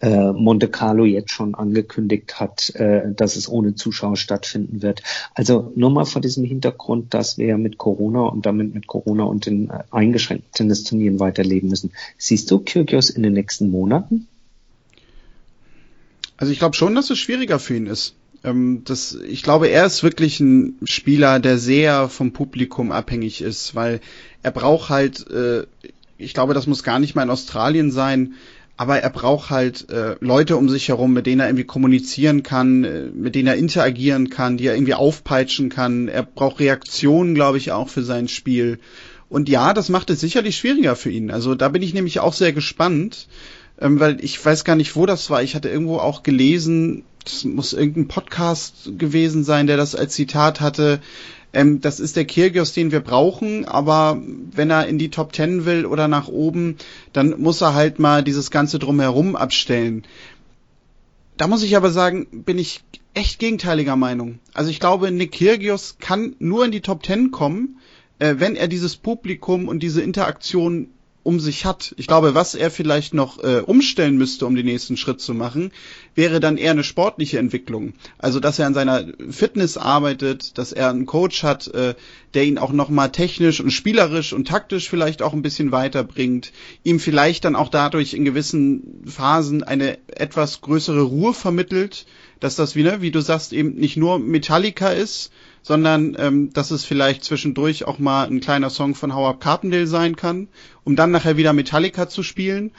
äh, 0.00 0.32
Monte 0.32 0.68
Carlo 0.68 1.04
jetzt 1.04 1.30
schon 1.30 1.54
angekündigt 1.54 2.40
hat, 2.40 2.74
äh, 2.74 3.12
dass 3.14 3.36
es 3.36 3.48
ohne 3.48 3.76
Zuschauer 3.76 4.16
stattfinden 4.16 4.82
wird. 4.82 5.02
Also 5.34 5.72
nur 5.76 5.90
mal 5.90 6.04
vor 6.04 6.20
diesem 6.20 6.44
Hintergrund, 6.44 7.14
dass 7.14 7.38
wir 7.38 7.56
mit 7.58 7.78
Corona 7.78 8.22
und 8.22 8.44
damit 8.44 8.74
mit 8.74 8.88
Corona 8.88 9.22
und 9.24 9.46
den 9.46 9.70
äh, 9.70 9.84
eingeschränkten 9.90 10.52
Tennisturnieren 10.52 11.20
weiterleben 11.20 11.68
müssen. 11.68 11.92
Siehst 12.18 12.50
du 12.50 12.58
Kyrgios 12.58 13.08
in 13.08 13.22
den 13.22 13.34
nächsten 13.34 13.70
Monaten? 13.70 14.26
Also 16.36 16.52
ich 16.52 16.58
glaube 16.58 16.76
schon, 16.76 16.94
dass 16.94 17.10
es 17.10 17.18
schwieriger 17.18 17.58
für 17.58 17.76
ihn 17.76 17.86
ist. 17.86 18.14
Ähm, 18.42 18.82
das, 18.84 19.18
ich 19.26 19.42
glaube, 19.42 19.68
er 19.68 19.86
ist 19.86 20.02
wirklich 20.02 20.40
ein 20.40 20.78
Spieler, 20.84 21.40
der 21.40 21.58
sehr 21.58 22.08
vom 22.08 22.32
Publikum 22.32 22.92
abhängig 22.92 23.40
ist, 23.40 23.74
weil 23.74 24.00
er 24.42 24.50
braucht 24.50 24.90
halt, 24.90 25.28
äh, 25.30 25.64
ich 26.18 26.34
glaube, 26.34 26.54
das 26.54 26.66
muss 26.66 26.82
gar 26.82 26.98
nicht 26.98 27.14
mal 27.14 27.22
in 27.22 27.30
Australien 27.30 27.90
sein, 27.90 28.34
aber 28.76 28.98
er 28.98 29.10
braucht 29.10 29.50
halt 29.50 29.88
äh, 29.90 30.16
Leute 30.20 30.56
um 30.56 30.68
sich 30.68 30.88
herum, 30.88 31.12
mit 31.12 31.26
denen 31.26 31.40
er 31.40 31.46
irgendwie 31.46 31.64
kommunizieren 31.64 32.42
kann, 32.42 32.84
äh, 32.84 33.02
mit 33.14 33.34
denen 33.36 33.48
er 33.48 33.54
interagieren 33.54 34.30
kann, 34.30 34.56
die 34.56 34.66
er 34.66 34.74
irgendwie 34.74 34.94
aufpeitschen 34.94 35.68
kann. 35.68 36.08
Er 36.08 36.24
braucht 36.24 36.58
Reaktionen, 36.58 37.34
glaube 37.34 37.58
ich, 37.58 37.70
auch 37.70 37.88
für 37.88 38.02
sein 38.02 38.26
Spiel. 38.28 38.80
Und 39.28 39.48
ja, 39.48 39.74
das 39.74 39.88
macht 39.88 40.10
es 40.10 40.20
sicherlich 40.20 40.56
schwieriger 40.56 40.96
für 40.96 41.10
ihn. 41.10 41.30
Also 41.30 41.54
da 41.54 41.68
bin 41.68 41.82
ich 41.82 41.94
nämlich 41.94 42.20
auch 42.20 42.32
sehr 42.32 42.52
gespannt 42.52 43.28
ähm, 43.80 44.00
weil 44.00 44.22
ich 44.22 44.44
weiß 44.44 44.64
gar 44.64 44.76
nicht, 44.76 44.96
wo 44.96 45.06
das 45.06 45.30
war. 45.30 45.42
Ich 45.42 45.54
hatte 45.54 45.68
irgendwo 45.68 45.98
auch 45.98 46.22
gelesen, 46.22 47.04
das 47.24 47.44
muss 47.44 47.72
irgendein 47.72 48.08
Podcast 48.08 48.92
gewesen 48.98 49.44
sein, 49.44 49.66
der 49.66 49.76
das 49.76 49.94
als 49.94 50.14
Zitat 50.14 50.60
hatte. 50.60 51.00
Ähm, 51.52 51.80
das 51.80 52.00
ist 52.00 52.16
der 52.16 52.24
Kirgios, 52.24 52.72
den 52.72 52.92
wir 52.92 53.00
brauchen, 53.00 53.64
aber 53.64 54.20
wenn 54.52 54.70
er 54.70 54.86
in 54.86 54.98
die 54.98 55.10
Top 55.10 55.32
Ten 55.32 55.64
will 55.64 55.86
oder 55.86 56.08
nach 56.08 56.28
oben, 56.28 56.76
dann 57.12 57.40
muss 57.40 57.60
er 57.60 57.74
halt 57.74 57.98
mal 57.98 58.22
dieses 58.22 58.50
Ganze 58.50 58.78
drumherum 58.78 59.36
abstellen. 59.36 60.04
Da 61.36 61.46
muss 61.48 61.62
ich 61.62 61.76
aber 61.76 61.90
sagen, 61.90 62.26
bin 62.44 62.58
ich 62.58 62.82
echt 63.14 63.38
gegenteiliger 63.38 63.96
Meinung. 63.96 64.38
Also 64.52 64.70
ich 64.70 64.80
glaube, 64.80 65.10
Nick 65.10 65.32
Kirgios 65.32 65.96
kann 66.00 66.36
nur 66.38 66.64
in 66.64 66.72
die 66.72 66.80
Top 66.80 67.02
Ten 67.02 67.30
kommen, 67.30 67.78
äh, 68.18 68.36
wenn 68.38 68.56
er 68.56 68.68
dieses 68.68 68.96
Publikum 68.96 69.68
und 69.68 69.82
diese 69.82 70.02
Interaktion 70.02 70.88
um 71.24 71.40
sich 71.40 71.64
hat. 71.64 71.94
Ich 71.96 72.06
glaube, 72.06 72.34
was 72.34 72.54
er 72.54 72.70
vielleicht 72.70 73.14
noch 73.14 73.42
äh, 73.42 73.60
umstellen 73.60 74.16
müsste, 74.16 74.46
um 74.46 74.54
den 74.54 74.66
nächsten 74.66 74.96
Schritt 74.96 75.20
zu 75.20 75.34
machen, 75.34 75.72
wäre 76.14 76.38
dann 76.38 76.58
eher 76.58 76.70
eine 76.70 76.84
sportliche 76.84 77.38
Entwicklung. 77.38 77.94
Also, 78.18 78.38
dass 78.38 78.58
er 78.58 78.66
an 78.66 78.74
seiner 78.74 79.06
Fitness 79.30 79.76
arbeitet, 79.76 80.56
dass 80.58 80.72
er 80.72 80.90
einen 80.90 81.06
Coach 81.06 81.42
hat, 81.42 81.66
äh, 81.68 81.94
der 82.34 82.44
ihn 82.44 82.58
auch 82.58 82.72
nochmal 82.72 83.10
technisch 83.10 83.60
und 83.60 83.70
spielerisch 83.70 84.32
und 84.32 84.46
taktisch 84.46 84.88
vielleicht 84.88 85.22
auch 85.22 85.32
ein 85.32 85.42
bisschen 85.42 85.72
weiterbringt, 85.72 86.52
ihm 86.84 87.00
vielleicht 87.00 87.46
dann 87.46 87.56
auch 87.56 87.70
dadurch 87.70 88.12
in 88.12 88.26
gewissen 88.26 89.02
Phasen 89.06 89.62
eine 89.62 89.98
etwas 90.08 90.60
größere 90.60 91.02
Ruhe 91.02 91.32
vermittelt, 91.32 92.06
dass 92.38 92.54
das 92.54 92.76
wie, 92.76 92.82
ne, 92.82 93.00
wie 93.00 93.10
du 93.10 93.22
sagst, 93.22 93.54
eben 93.54 93.74
nicht 93.76 93.96
nur 93.96 94.18
Metallica 94.18 94.90
ist, 94.90 95.32
sondern 95.64 96.14
ähm, 96.18 96.52
dass 96.52 96.70
es 96.70 96.84
vielleicht 96.84 97.24
zwischendurch 97.24 97.86
auch 97.86 97.98
mal 97.98 98.26
ein 98.26 98.40
kleiner 98.40 98.70
Song 98.70 98.94
von 98.94 99.14
Howard 99.14 99.40
Carpendale 99.40 99.86
sein 99.86 100.14
kann, 100.14 100.48
um 100.84 100.94
dann 100.94 101.10
nachher 101.10 101.38
wieder 101.38 101.54
Metallica 101.54 102.08
zu 102.08 102.22
spielen. 102.22 102.70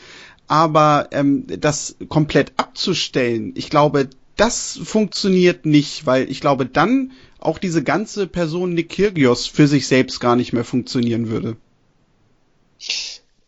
Aber 0.48 1.10
ähm, 1.12 1.48
das 1.48 1.96
komplett 2.08 2.54
abzustellen, 2.58 3.54
ich 3.56 3.72
glaube, 3.72 4.08
das 4.36 4.80
funktioniert 4.84 5.66
nicht, 5.66 6.06
weil 6.06 6.30
ich 6.30 6.42
glaube, 6.42 6.68
dann 6.68 7.12
auch 7.40 7.58
diese 7.58 7.84
ganze 7.84 8.28
Person 8.28 8.74
Nick 8.76 8.90
Kyrgios 8.90 9.48
für 9.48 9.68
sich 9.68 9.88
selbst 9.88 10.20
gar 10.20 10.36
nicht 10.36 10.54
mehr 10.54 10.64
funktionieren 10.64 11.30
würde. 11.30 11.58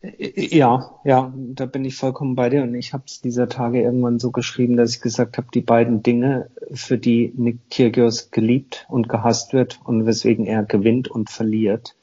Ja, 0.01 0.99
ja, 1.03 1.33
da 1.35 1.65
bin 1.65 1.83
ich 1.83 1.95
vollkommen 1.95 2.35
bei 2.35 2.49
dir 2.49 2.61
und 2.61 2.75
ich 2.75 2.93
habe 2.93 3.05
es 3.07 3.19
dieser 3.19 3.49
Tage 3.49 3.81
irgendwann 3.81 4.19
so 4.19 4.31
geschrieben, 4.31 4.77
dass 4.77 4.95
ich 4.95 5.01
gesagt 5.01 5.37
habe, 5.37 5.47
die 5.51 5.61
beiden 5.61 6.03
Dinge, 6.03 6.51
für 6.71 6.99
die 6.99 7.33
Nick 7.35 7.69
Kyrgios 7.71 8.29
geliebt 8.29 8.85
und 8.89 9.09
gehasst 9.09 9.53
wird 9.53 9.79
und 9.85 10.05
weswegen 10.05 10.45
er 10.45 10.63
gewinnt 10.63 11.07
und 11.07 11.31
verliert, 11.31 11.95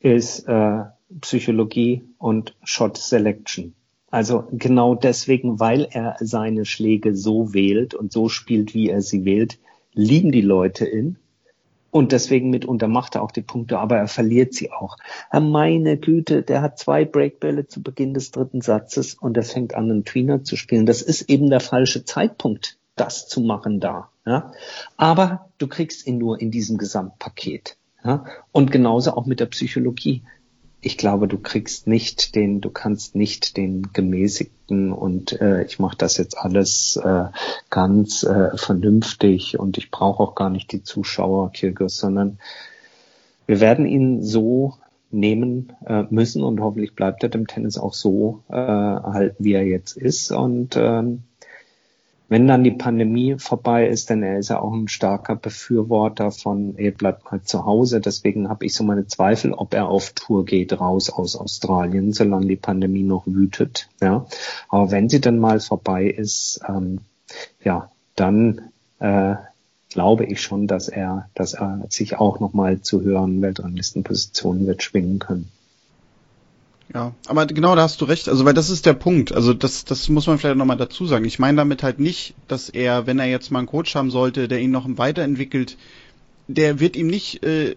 ist 0.00 0.48
äh, 0.48 0.84
Psychologie 1.20 2.02
und 2.18 2.56
Shot 2.64 2.98
Selection. 2.98 3.74
Also 4.10 4.48
genau 4.50 4.96
deswegen, 4.96 5.60
weil 5.60 5.86
er 5.90 6.16
seine 6.20 6.64
Schläge 6.64 7.14
so 7.14 7.54
wählt 7.54 7.94
und 7.94 8.12
so 8.12 8.28
spielt, 8.28 8.74
wie 8.74 8.88
er 8.88 9.02
sie 9.02 9.24
wählt, 9.24 9.58
lieben 9.92 10.32
die 10.32 10.40
Leute 10.40 10.86
ihn 10.86 11.16
und 11.94 12.10
deswegen 12.10 12.50
mitunter 12.50 12.88
macht 12.88 13.14
er 13.14 13.22
auch 13.22 13.30
die 13.30 13.40
Punkte, 13.40 13.78
aber 13.78 13.96
er 13.96 14.08
verliert 14.08 14.52
sie 14.52 14.72
auch. 14.72 14.96
Meine 15.32 15.96
Güte, 15.96 16.42
der 16.42 16.60
hat 16.60 16.76
zwei 16.76 17.04
Breakbälle 17.04 17.68
zu 17.68 17.84
Beginn 17.84 18.14
des 18.14 18.32
dritten 18.32 18.62
Satzes 18.62 19.14
und 19.14 19.36
er 19.36 19.44
fängt 19.44 19.76
an, 19.76 19.84
einen 19.88 20.04
Tweener 20.04 20.42
zu 20.42 20.56
spielen. 20.56 20.86
Das 20.86 21.02
ist 21.02 21.30
eben 21.30 21.50
der 21.50 21.60
falsche 21.60 22.04
Zeitpunkt, 22.04 22.78
das 22.96 23.28
zu 23.28 23.42
machen 23.42 23.78
da. 23.78 24.10
Ja? 24.26 24.50
Aber 24.96 25.50
du 25.58 25.68
kriegst 25.68 26.04
ihn 26.08 26.18
nur 26.18 26.40
in 26.40 26.50
diesem 26.50 26.78
Gesamtpaket. 26.78 27.76
Ja? 28.04 28.24
Und 28.50 28.72
genauso 28.72 29.12
auch 29.12 29.26
mit 29.26 29.38
der 29.38 29.46
Psychologie 29.46 30.24
ich 30.84 30.98
glaube, 30.98 31.28
du 31.28 31.38
kriegst 31.38 31.86
nicht 31.86 32.34
den, 32.34 32.60
du 32.60 32.70
kannst 32.70 33.14
nicht 33.14 33.56
den 33.56 33.92
gemäßigten 33.92 34.92
und 34.92 35.40
äh, 35.40 35.64
ich 35.64 35.78
mache 35.78 35.96
das 35.96 36.16
jetzt 36.16 36.36
alles 36.36 36.96
äh, 36.96 37.26
ganz 37.70 38.22
äh, 38.22 38.56
vernünftig 38.56 39.58
und 39.58 39.78
ich 39.78 39.90
brauche 39.90 40.22
auch 40.22 40.34
gar 40.34 40.50
nicht 40.50 40.72
die 40.72 40.82
Zuschauer, 40.82 41.52
Kirgis, 41.52 41.96
sondern 41.96 42.38
wir 43.46 43.60
werden 43.60 43.86
ihn 43.86 44.22
so 44.22 44.74
nehmen 45.10 45.72
äh, 45.86 46.04
müssen 46.10 46.42
und 46.42 46.60
hoffentlich 46.60 46.94
bleibt 46.94 47.22
er 47.22 47.28
dem 47.28 47.46
Tennis 47.46 47.78
auch 47.78 47.94
so 47.94 48.42
äh, 48.48 48.54
halt, 48.54 49.36
wie 49.38 49.52
er 49.52 49.64
jetzt 49.64 49.96
ist 49.96 50.32
und 50.32 50.76
ähm, 50.76 51.22
wenn 52.28 52.46
dann 52.48 52.64
die 52.64 52.70
Pandemie 52.70 53.36
vorbei 53.38 53.86
ist, 53.86 54.08
denn 54.10 54.22
er 54.22 54.38
ist 54.38 54.48
ja 54.48 54.60
auch 54.60 54.72
ein 54.72 54.88
starker 54.88 55.36
Befürworter 55.36 56.30
von, 56.30 56.76
er 56.76 56.90
bleibt 56.90 57.30
mal 57.30 57.42
zu 57.42 57.64
Hause. 57.66 58.00
Deswegen 58.00 58.48
habe 58.48 58.64
ich 58.64 58.74
so 58.74 58.82
meine 58.82 59.06
Zweifel, 59.06 59.52
ob 59.52 59.74
er 59.74 59.88
auf 59.88 60.12
Tour 60.12 60.44
geht, 60.44 60.78
raus 60.80 61.10
aus 61.10 61.36
Australien, 61.36 62.12
solange 62.12 62.46
die 62.46 62.56
Pandemie 62.56 63.02
noch 63.02 63.26
wütet. 63.26 63.88
Ja, 64.00 64.26
aber 64.68 64.90
wenn 64.90 65.08
sie 65.08 65.20
dann 65.20 65.38
mal 65.38 65.60
vorbei 65.60 66.06
ist, 66.06 66.60
ähm, 66.66 67.00
ja, 67.62 67.90
dann 68.16 68.70
äh, 69.00 69.34
glaube 69.90 70.24
ich 70.24 70.40
schon, 70.40 70.66
dass 70.66 70.88
er, 70.88 71.28
dass 71.34 71.54
er 71.54 71.84
sich 71.88 72.16
auch 72.16 72.40
noch 72.40 72.52
mal 72.52 72.80
zu 72.80 73.02
höheren 73.02 73.42
Weltranglistenpositionen 73.42 74.66
wird 74.66 74.82
schwingen 74.82 75.18
können. 75.18 75.50
Ja, 76.92 77.14
aber 77.26 77.46
genau 77.46 77.74
da 77.74 77.82
hast 77.82 78.00
du 78.00 78.04
recht. 78.04 78.28
Also, 78.28 78.44
weil 78.44 78.54
das 78.54 78.70
ist 78.70 78.86
der 78.86 78.92
Punkt. 78.92 79.32
Also, 79.32 79.54
das, 79.54 79.84
das 79.84 80.08
muss 80.08 80.26
man 80.26 80.38
vielleicht 80.38 80.56
nochmal 80.56 80.76
dazu 80.76 81.06
sagen. 81.06 81.24
Ich 81.24 81.38
meine 81.38 81.56
damit 81.56 81.82
halt 81.82 81.98
nicht, 81.98 82.34
dass 82.46 82.68
er, 82.68 83.06
wenn 83.06 83.18
er 83.18 83.26
jetzt 83.26 83.50
mal 83.50 83.60
einen 83.60 83.68
Coach 83.68 83.94
haben 83.94 84.10
sollte, 84.10 84.48
der 84.48 84.60
ihn 84.60 84.70
noch 84.70 84.86
weiterentwickelt, 84.88 85.76
der 86.46 86.80
wird 86.80 86.96
ihm 86.96 87.06
nicht 87.06 87.42
äh, 87.42 87.76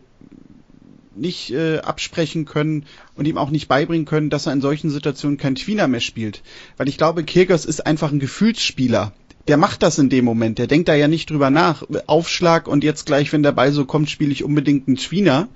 nicht 1.18 1.52
äh, 1.52 1.80
absprechen 1.80 2.46
können 2.46 2.86
und 3.16 3.28
ihm 3.28 3.38
auch 3.38 3.50
nicht 3.50 3.68
beibringen 3.68 4.06
können, 4.06 4.30
dass 4.30 4.46
er 4.46 4.54
in 4.54 4.62
solchen 4.62 4.90
Situationen 4.90 5.38
kein 5.38 5.56
Tweener 5.56 5.88
mehr 5.88 6.00
spielt. 6.00 6.44
Weil 6.78 6.88
ich 6.88 6.98
glaube, 6.98 7.24
Kirgos 7.24 7.66
ist 7.66 7.86
einfach 7.86 8.12
ein 8.12 8.20
Gefühlsspieler. 8.20 9.14
Der 9.48 9.58
macht 9.58 9.82
das 9.82 9.98
in 9.98 10.10
dem 10.10 10.26
Moment. 10.26 10.60
Der 10.60 10.68
denkt 10.68 10.90
da 10.90 10.96
ja 10.96 11.08
nicht 11.08 11.30
drüber 11.30 11.50
nach. 11.50 11.84
Aufschlag 12.06 12.68
und 12.68 12.84
jetzt 12.84 13.06
gleich, 13.06 13.32
wenn 13.32 13.44
der 13.44 13.54
Ball 13.54 13.72
so 13.72 13.86
kommt, 13.86 14.10
spiele 14.10 14.32
ich 14.32 14.44
unbedingt 14.44 14.88
einen 14.88 14.98
Tweener. 14.98 15.48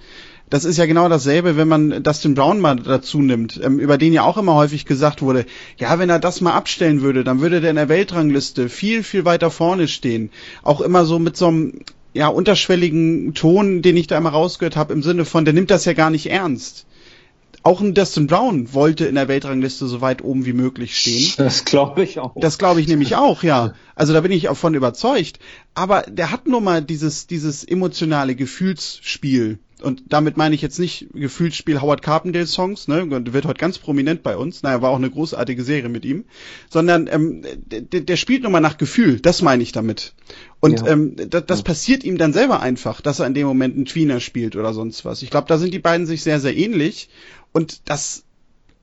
Das 0.52 0.66
ist 0.66 0.78
ja 0.78 0.86
genau 0.86 1.08
dasselbe, 1.08 1.56
wenn 1.56 1.70
man 1.70 2.04
Dustin 2.04 2.36
Brown 2.36 2.60
mal 2.60 2.76
dazu 2.76 3.22
nimmt, 3.22 3.58
ähm, 3.64 3.80
über 3.80 3.98
den 3.98 4.12
ja 4.12 4.24
auch 4.24 4.38
immer 4.38 4.54
häufig 4.54 4.86
gesagt 4.86 5.22
wurde, 5.22 5.46
ja, 5.78 5.98
wenn 5.98 6.10
er 6.10 6.20
das 6.20 6.42
mal 6.42 6.52
abstellen 6.52 7.02
würde, 7.02 7.24
dann 7.24 7.40
würde 7.40 7.62
der 7.62 7.70
in 7.70 7.78
der 7.78 7.88
Weltrangliste 7.88 8.68
viel, 8.68 9.02
viel 9.02 9.24
weiter 9.24 9.50
vorne 9.50 9.88
stehen. 9.88 10.30
Auch 10.62 10.82
immer 10.82 11.06
so 11.06 11.20
mit 11.20 11.38
so 11.38 11.48
einem 11.48 11.80
ja, 12.14 12.28
unterschwelligen 12.28 13.34
Ton, 13.34 13.82
den 13.82 13.96
ich 13.96 14.08
da 14.08 14.18
immer 14.18 14.32
rausgehört 14.32 14.76
habe, 14.76 14.92
im 14.92 15.02
Sinne 15.02 15.24
von, 15.24 15.46
der 15.46 15.54
nimmt 15.54 15.72
das 15.72 15.86
ja 15.86 15.94
gar 15.94 16.10
nicht 16.10 16.30
ernst. 16.30 16.86
Auch 17.64 17.80
ein 17.80 17.94
Dustin 17.94 18.28
Brown 18.28 18.74
wollte 18.74 19.06
in 19.06 19.16
der 19.16 19.30
Weltrangliste 19.30 19.88
so 19.88 20.02
weit 20.02 20.22
oben 20.22 20.46
wie 20.46 20.52
möglich 20.52 20.98
stehen. 20.98 21.32
Das 21.38 21.64
glaube 21.64 22.04
ich 22.04 22.20
auch. 22.20 22.34
Das 22.36 22.58
glaube 22.58 22.82
ich 22.82 22.90
nämlich 22.90 23.16
auch, 23.16 23.44
ja. 23.44 23.74
Also 23.96 24.12
da 24.12 24.20
bin 24.20 24.34
ich 24.34 24.50
auch 24.50 24.58
von 24.58 24.74
überzeugt. 24.74 25.40
Aber 25.76 26.02
der 26.02 26.30
hat 26.30 26.46
nun 26.46 26.66
mal 26.66 26.82
dieses, 26.82 27.28
dieses 27.28 27.64
emotionale 27.64 28.36
Gefühlsspiel 28.36 29.60
und 29.82 30.04
damit 30.10 30.38
meine 30.38 30.56
ich 30.56 30.62
jetzt 30.62 30.80
nicht 30.80 31.08
Gefühlsspiel 31.14 31.82
Howard 31.82 32.02
Carpendale 32.02 32.48
Songs, 32.48 32.88
ne, 32.88 33.06
wird 33.34 33.46
heute 33.46 33.60
ganz 33.60 33.78
prominent 33.78 34.24
bei 34.24 34.38
uns, 34.38 34.64
naja, 34.64 34.82
war 34.82 34.92
auch 34.92 34.98
eine 34.98 35.10
großartige 35.10 35.64
Serie 35.64 35.90
mit 35.90 36.06
ihm, 36.06 36.26
sondern 36.70 37.08
ähm, 37.12 37.44
der, 37.66 38.02
der 38.02 38.16
spielt 38.16 38.44
nur 38.44 38.52
mal 38.52 38.60
nach 38.60 38.78
Gefühl, 38.78 39.20
das 39.20 39.42
meine 39.42 39.64
ich 39.64 39.72
damit. 39.72 40.14
Und 40.60 40.82
ja. 40.82 40.88
ähm, 40.88 41.16
das, 41.16 41.46
das 41.46 41.60
ja. 41.60 41.64
passiert 41.64 42.04
ihm 42.04 42.18
dann 42.18 42.34
selber 42.34 42.62
einfach, 42.62 43.02
dass 43.02 43.20
er 43.20 43.28
in 43.28 43.34
dem 43.34 43.48
Moment 43.48 43.76
einen 43.76 43.86
Tweener 43.86 44.20
spielt 44.20 44.56
oder 44.56 44.74
sonst 44.74 45.06
was. 45.06 45.22
Ich 45.22 45.30
glaube, 45.30 45.48
da 45.48 45.58
sind 45.58 45.74
die 45.74 45.80
beiden 45.80 46.06
sich 46.06 46.24
sehr, 46.24 46.40
sehr 46.40 46.56
ähnlich 46.56 47.10
und 47.52 47.90
das 47.90 48.24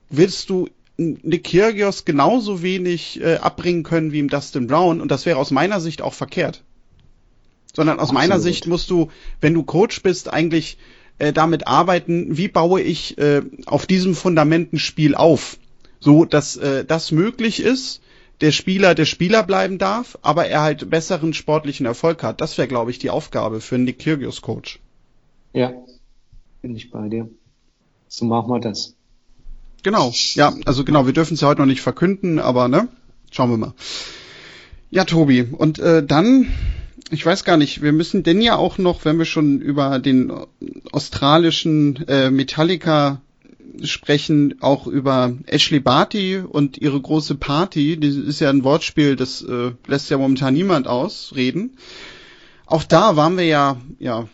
willst 0.09 0.49
du 0.49 0.69
Nick 0.97 1.45
Kyrgios 1.45 2.03
genauso 2.03 2.61
wenig 2.61 3.21
äh, 3.21 3.35
abbringen 3.35 3.83
können 3.83 4.11
wie 4.11 4.19
im 4.19 4.29
Dustin 4.29 4.67
Brown 4.67 4.99
und 4.99 5.09
das 5.09 5.25
wäre 5.25 5.37
aus 5.37 5.51
meiner 5.51 5.79
Sicht 5.79 6.01
auch 6.01 6.13
verkehrt 6.13 6.63
sondern 7.75 7.97
aus 7.97 8.09
Absolut. 8.09 8.21
meiner 8.21 8.39
Sicht 8.39 8.67
musst 8.67 8.89
du, 8.89 9.09
wenn 9.41 9.53
du 9.53 9.63
Coach 9.63 10.01
bist, 10.01 10.31
eigentlich 10.31 10.77
äh, 11.19 11.33
damit 11.33 11.67
arbeiten, 11.67 12.37
wie 12.37 12.47
baue 12.47 12.81
ich 12.81 13.17
äh, 13.17 13.41
auf 13.65 13.85
diesem 13.85 14.15
Fundament 14.15 14.73
ein 14.73 14.79
Spiel 14.79 15.15
auf, 15.15 15.57
so 15.99 16.25
dass 16.25 16.55
äh, 16.57 16.85
das 16.85 17.11
möglich 17.11 17.61
ist, 17.61 18.01
der 18.41 18.51
Spieler 18.51 18.95
der 18.95 19.05
Spieler 19.05 19.43
bleiben 19.43 19.77
darf, 19.77 20.17
aber 20.21 20.47
er 20.47 20.61
halt 20.61 20.89
besseren 20.89 21.33
sportlichen 21.33 21.85
Erfolg 21.85 22.23
hat. 22.23 22.39
Das 22.41 22.57
wäre, 22.57 22.69
glaube 22.69 22.91
ich, 22.91 22.99
die 22.99 23.09
Aufgabe 23.09 23.59
für 23.59 23.75
einen 23.75 23.83
Nick 23.83 23.99
Kyrgios 23.99 24.41
Coach. 24.41 24.79
Ja, 25.53 25.73
bin 26.61 26.75
ich 26.75 26.89
bei 26.89 27.09
dir. 27.09 27.29
So 28.07 28.25
machen 28.25 28.49
wir 28.49 28.59
das. 28.59 28.95
Genau, 29.83 30.11
ja, 30.33 30.53
also 30.65 30.83
genau, 30.83 31.05
wir 31.05 31.13
dürfen 31.13 31.35
es 31.35 31.41
ja 31.41 31.47
heute 31.47 31.61
noch 31.61 31.65
nicht 31.65 31.81
verkünden, 31.81 32.39
aber 32.39 32.67
ne, 32.67 32.89
schauen 33.31 33.49
wir 33.49 33.57
mal. 33.57 33.73
Ja, 34.89 35.05
Tobi, 35.05 35.43
und 35.43 35.79
äh, 35.79 36.03
dann 36.03 36.47
ich 37.11 37.25
weiß 37.25 37.43
gar 37.43 37.57
nicht, 37.57 37.81
wir 37.81 37.91
müssen 37.91 38.23
denn 38.23 38.41
ja 38.41 38.55
auch 38.55 38.77
noch, 38.77 39.05
wenn 39.05 39.17
wir 39.17 39.25
schon 39.25 39.61
über 39.61 39.99
den 39.99 40.31
australischen 40.91 42.07
äh, 42.07 42.29
Metallica 42.29 43.21
sprechen, 43.83 44.55
auch 44.61 44.87
über 44.87 45.33
Ashley 45.45 45.79
Barty 45.79 46.37
und 46.37 46.77
ihre 46.77 46.99
große 46.99 47.35
Party. 47.35 47.99
Das 47.99 48.15
ist 48.15 48.39
ja 48.39 48.49
ein 48.49 48.63
Wortspiel, 48.63 49.15
das 49.15 49.41
äh, 49.41 49.71
lässt 49.87 50.09
ja 50.09 50.17
momentan 50.17 50.53
niemand 50.53 50.87
ausreden. 50.87 51.77
Auch 52.65 52.83
da 52.83 53.15
waren 53.15 53.37
wir 53.37 53.45
ja, 53.45 53.77
ja, 53.99 54.27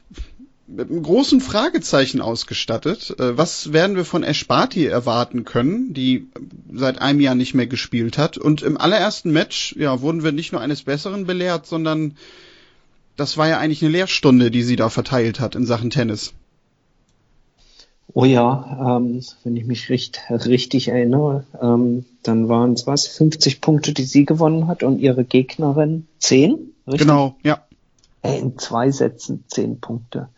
mit 0.67 0.89
einem 0.89 1.03
großen 1.03 1.41
Fragezeichen 1.41 2.22
ausgestattet. 2.22 3.16
Äh, 3.20 3.38
was 3.38 3.72
werden 3.72 3.96
wir 3.96 4.05
von 4.05 4.24
Ash 4.24 4.48
Barty 4.48 4.85
erwarten 4.85 5.46
können, 5.46 5.94
die 5.94 6.27
seit 6.74 7.00
einem 7.00 7.20
Jahr 7.20 7.35
nicht 7.35 7.53
mehr 7.53 7.68
gespielt 7.68 8.18
hat? 8.18 8.38
Und 8.38 8.61
im 8.61 8.77
allerersten 8.77 9.31
Match, 9.31 9.75
ja, 9.77 10.01
wurden 10.01 10.24
wir 10.24 10.31
nicht 10.31 10.51
nur 10.51 10.61
eines 10.61 10.83
Besseren 10.83 11.25
belehrt, 11.25 11.66
sondern 11.68 12.16
das 13.16 13.38
war 13.38 13.48
ja 13.48 13.60
eigentlich 13.60 13.82
eine 13.82 13.92
Lehrstunde, 13.92 14.51
die 14.51 14.64
sie 14.64 14.75
da 14.75 14.90
verteilt 14.90 15.40
hat 15.40 15.56
in 15.56 15.66
Sachen 15.66 15.90
Tennis. 15.90 16.34
Oh 18.14 18.24
ja, 18.24 18.98
ähm, 18.98 19.22
wenn 19.44 19.58
ich 19.58 19.66
mich 19.66 19.90
richt, 19.90 20.22
richtig 20.30 20.88
erinnere, 20.88 21.46
ähm, 21.62 22.06
dann 22.24 22.48
waren 22.48 22.74
es 22.74 22.88
was, 22.88 23.08
50 23.08 23.62
Punkte, 23.62 23.94
die 23.94 24.04
sie 24.04 24.25
gewonnen 24.25 24.68
hat 24.68 24.84
und 24.84 25.00
ihre 25.00 25.25
Gegnerin 25.25 26.08
10? 26.20 26.74
Richtig? 26.88 27.01
Genau, 27.01 27.36
ja. 27.44 27.62
In 28.22 28.58
zwei 28.58 28.90
Sätzen 28.92 29.44
10 29.48 29.82
Punkte. 29.82 30.30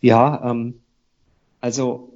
Ja, 0.00 0.50
ähm, 0.50 0.80
also 1.60 2.12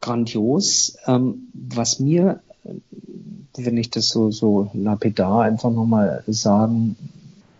grandios. 0.00 0.96
Ähm, 1.06 1.48
was 1.52 1.98
mir, 1.98 2.40
wenn 3.56 3.76
ich 3.76 3.90
das 3.90 4.08
so, 4.08 4.30
so 4.30 4.70
lapidar 4.74 5.42
einfach 5.42 5.70
nochmal 5.70 6.22
sagen 6.26 6.96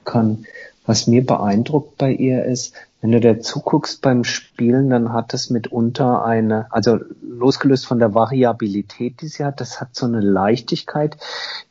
kann, 0.04 0.46
was 0.84 1.06
mir 1.06 1.24
beeindruckt 1.24 1.96
bei 1.98 2.12
ihr 2.12 2.44
ist, 2.44 2.74
wenn 3.02 3.10
du 3.10 3.20
da 3.20 3.40
zuguckst 3.40 4.00
beim 4.00 4.22
Spielen, 4.22 4.90
dann 4.90 5.12
hat 5.12 5.34
es 5.34 5.50
mitunter 5.50 6.24
eine, 6.24 6.66
also 6.70 7.00
losgelöst 7.20 7.84
von 7.84 7.98
der 7.98 8.14
Variabilität, 8.14 9.20
die 9.20 9.26
sie 9.26 9.44
hat, 9.44 9.60
das 9.60 9.80
hat 9.80 9.96
so 9.96 10.06
eine 10.06 10.20
Leichtigkeit. 10.20 11.16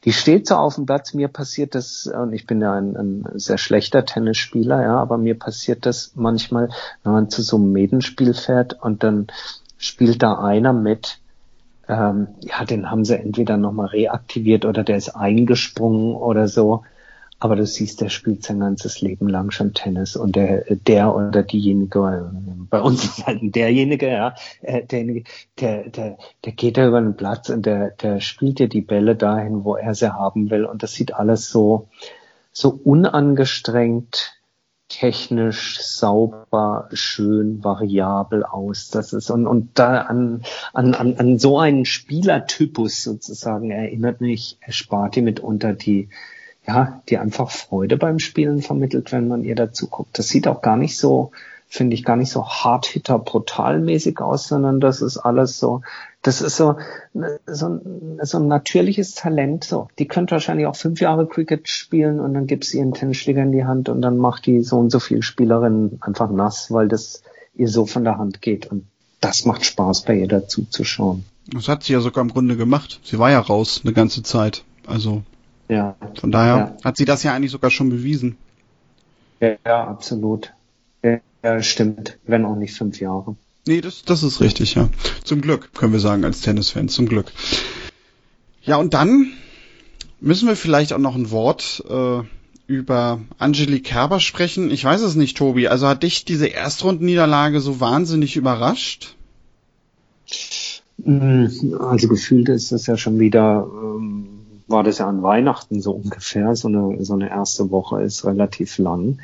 Die 0.04 0.12
steht 0.12 0.48
so 0.48 0.56
auf 0.56 0.76
dem 0.76 0.86
Platz. 0.86 1.14
Mir 1.14 1.30
passiert 1.30 1.74
das, 1.74 2.06
und 2.06 2.34
ich 2.34 2.46
bin 2.46 2.60
ja 2.60 2.74
ein, 2.74 2.98
ein 2.98 3.26
sehr 3.36 3.58
schlechter 3.58 4.06
Tennisspieler, 4.06 4.82
ja, 4.82 4.98
aber 4.98 5.18
mir 5.18 5.40
passiert 5.40 5.86
das 5.86 6.12
manchmal, 6.16 6.68
wenn 7.04 7.14
man 7.14 7.30
zu 7.30 7.42
so 7.42 7.56
einem 7.56 7.72
Medenspiel 7.72 8.34
fährt 8.34 8.82
und 8.82 9.04
dann 9.04 9.28
spielt 9.78 10.22
da 10.22 10.38
einer 10.38 10.74
mit, 10.74 11.20
ähm, 11.88 12.28
ja, 12.42 12.66
den 12.66 12.92
haben 12.92 13.06
sie 13.06 13.18
entweder 13.18 13.56
nochmal 13.56 13.88
reaktiviert 13.88 14.66
oder 14.66 14.84
der 14.84 14.98
ist 14.98 15.16
eingesprungen 15.16 16.14
oder 16.14 16.50
so. 16.50 16.84
Aber 17.44 17.56
du 17.56 17.66
siehst, 17.66 18.02
der 18.02 18.10
spielt 18.10 18.44
sein 18.44 18.60
ganzes 18.60 19.02
Leben 19.02 19.28
lang 19.28 19.50
schon 19.50 19.74
Tennis 19.74 20.16
und 20.16 20.36
der, 20.36 20.64
der 20.76 21.16
oder 21.16 21.42
diejenige, 21.42 22.32
bei 22.70 22.80
uns 22.80 23.04
ist 23.04 23.26
halt 23.26 23.56
derjenige, 23.56 24.10
ja, 24.10 24.36
äh, 24.62 24.86
derjenige, 24.86 25.24
der, 25.60 25.90
der, 25.90 26.20
der 26.46 26.52
geht 26.52 26.78
da 26.78 26.88
über 26.88 27.02
den 27.02 27.18
Platz 27.18 27.50
und 27.50 27.66
der, 27.66 27.90
der 27.90 28.20
spielt 28.20 28.60
dir 28.60 28.70
die 28.70 28.82
Bälle 28.82 29.16
dahin, 29.16 29.64
wo 29.64 29.76
er 29.76 29.96
sie 29.96 30.14
haben 30.14 30.52
will 30.52 30.66
und 30.66 30.84
das 30.84 30.94
sieht 30.94 31.16
alles 31.16 31.50
so, 31.50 31.90
so 32.52 32.80
unangestrengt, 32.84 34.40
technisch 34.88 35.82
sauber, 35.82 36.90
schön, 36.94 37.64
variabel 37.64 38.44
aus. 38.44 38.90
Das 38.90 39.14
ist 39.14 39.32
und, 39.32 39.48
und 39.48 39.80
da 39.80 40.02
an, 40.02 40.44
an, 40.74 40.94
an, 40.94 41.16
an 41.18 41.40
so 41.40 41.58
einen 41.58 41.86
Spielertypus 41.86 43.02
sozusagen 43.02 43.72
erinnert 43.72 44.22
mich 44.22 44.60
Sparti 44.70 45.24
mitunter 45.24 45.74
die 45.74 46.10
ja, 46.68 47.02
die 47.10 47.18
einfach 47.18 47.50
Freude 47.50 47.98
beim 47.98 48.20
Spielen 48.20 48.62
vermittelt, 48.62 49.12
wenn 49.12 49.28
man 49.28 49.44
ihr 49.44 49.56
dazu 49.56 49.88
guckt. 49.88 50.18
Das 50.20 50.28
sieht 50.28 50.48
auch 50.48 50.62
gar 50.62 50.78
nicht 50.78 50.98
so, 50.98 51.32
finde 51.68 51.96
ich, 51.96 52.04
gar 52.04 52.18
nicht 52.18 52.32
so 52.32 52.46
hard-hitter 52.46 53.18
brutalmäßig 53.18 54.20
aus, 54.20 54.48
sondern 54.48 54.80
das 54.80 55.02
ist 55.02 55.18
alles 55.18 55.58
so, 55.58 55.82
das 56.22 56.42
ist 56.42 56.58
so, 56.58 56.76
so, 57.48 57.80
so 58.22 58.38
ein 58.38 58.48
natürliches 58.48 59.16
Talent. 59.16 59.64
So, 59.64 59.88
die 59.98 60.08
könnte 60.08 60.34
wahrscheinlich 60.34 60.68
auch 60.68 60.76
fünf 60.76 61.02
Jahre 61.02 61.28
Cricket 61.28 61.68
spielen 61.68 62.20
und 62.20 62.34
dann 62.34 62.46
gibt 62.46 62.66
sie 62.66 62.78
ihren 62.78 62.94
Tennisschläger 62.94 63.42
in 63.42 63.52
die 63.52 63.66
Hand 63.66 63.90
und 63.90 64.02
dann 64.02 64.18
macht 64.18 64.46
die 64.46 64.62
so 64.62 64.78
und 64.78 64.92
so 64.92 65.00
viel 65.00 65.24
Spielerinnen 65.24 66.00
einfach 66.02 66.30
nass, 66.30 66.72
weil 66.72 66.88
das 66.88 67.24
ihr 67.56 67.68
so 67.68 67.86
von 67.86 68.04
der 68.04 68.18
Hand 68.18 68.42
geht. 68.42 68.68
Und 68.68 68.86
das 69.20 69.46
macht 69.46 69.66
Spaß, 69.66 70.02
bei 70.04 70.16
ihr 70.16 70.28
dazu 70.28 70.66
zu 70.70 70.84
schauen. 70.84 71.26
Das 71.52 71.68
hat 71.68 71.84
sie 71.84 71.94
ja 71.94 72.02
sogar 72.02 72.24
im 72.24 72.32
Grunde 72.32 72.56
gemacht. 72.56 73.00
Sie 73.04 73.18
war 73.18 73.32
ja 73.32 73.40
raus 73.40 73.82
eine 73.84 73.94
ganze 73.94 74.24
Zeit. 74.24 74.64
Also 74.86 75.24
ja. 75.72 75.96
Von 76.20 76.32
daher 76.32 76.56
ja. 76.58 76.78
hat 76.84 76.98
sie 76.98 77.06
das 77.06 77.24
ja 77.24 77.34
eigentlich 77.34 77.52
sogar 77.52 77.72
schon 77.72 77.90
bewiesen. 77.90 78.38
Ja, 79.40 79.56
ja 79.66 79.88
absolut. 79.88 80.54
Ja, 81.44 81.62
stimmt. 81.64 82.20
Wenn 82.26 82.46
auch 82.46 82.56
nicht 82.56 82.76
fünf 82.76 83.00
Jahre. 83.00 83.36
Nee, 83.68 83.82
das, 83.82 84.04
das 84.04 84.24
ist 84.24 84.42
richtig, 84.42 84.76
ja. 84.76 84.90
Zum 85.24 85.42
Glück, 85.42 85.74
können 85.74 85.94
wir 85.94 86.00
sagen, 86.00 86.24
als 86.24 86.42
Tennisfans. 86.42 86.94
Zum 86.94 87.08
Glück. 87.08 87.32
Ja, 88.64 88.78
und 88.78 88.94
dann 88.94 89.32
müssen 90.20 90.48
wir 90.48 90.56
vielleicht 90.56 90.94
auch 90.94 91.00
noch 91.00 91.16
ein 91.16 91.32
Wort 91.32 91.84
äh, 91.90 92.22
über 92.68 93.22
Angelique 93.40 93.84
Kerber 93.84 94.20
sprechen. 94.20 94.70
Ich 94.72 94.84
weiß 94.84 95.02
es 95.02 95.16
nicht, 95.16 95.38
Tobi. 95.38 95.68
Also 95.68 95.88
hat 95.88 96.04
dich 96.04 96.26
diese 96.26 96.48
Erstrundenniederlage 96.48 97.60
so 97.60 97.80
wahnsinnig 97.80 98.36
überrascht? 98.36 99.16
Mm, 100.98 101.46
also 101.80 102.08
gefühlt 102.08 102.50
ist 102.50 102.72
das 102.72 102.86
ja 102.86 102.98
schon 102.98 103.20
wieder 103.20 103.68
ähm, 103.72 104.41
war 104.72 104.84
das 104.84 105.00
ja 105.00 105.08
an 105.08 105.24
Weihnachten 105.24 105.82
so 105.82 105.92
ungefähr. 105.92 106.56
So 106.56 106.68
eine, 106.68 107.04
so 107.04 107.14
eine 107.14 107.30
erste 107.30 107.72
Woche 107.72 108.02
ist 108.02 108.26
relativ 108.26 108.78
lang. 108.78 109.20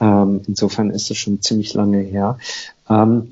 Ähm, 0.00 0.42
insofern 0.46 0.90
ist 0.90 1.10
es 1.10 1.18
schon 1.18 1.42
ziemlich 1.42 1.74
lange 1.74 1.98
her. 1.98 2.38
Ähm, 2.88 3.28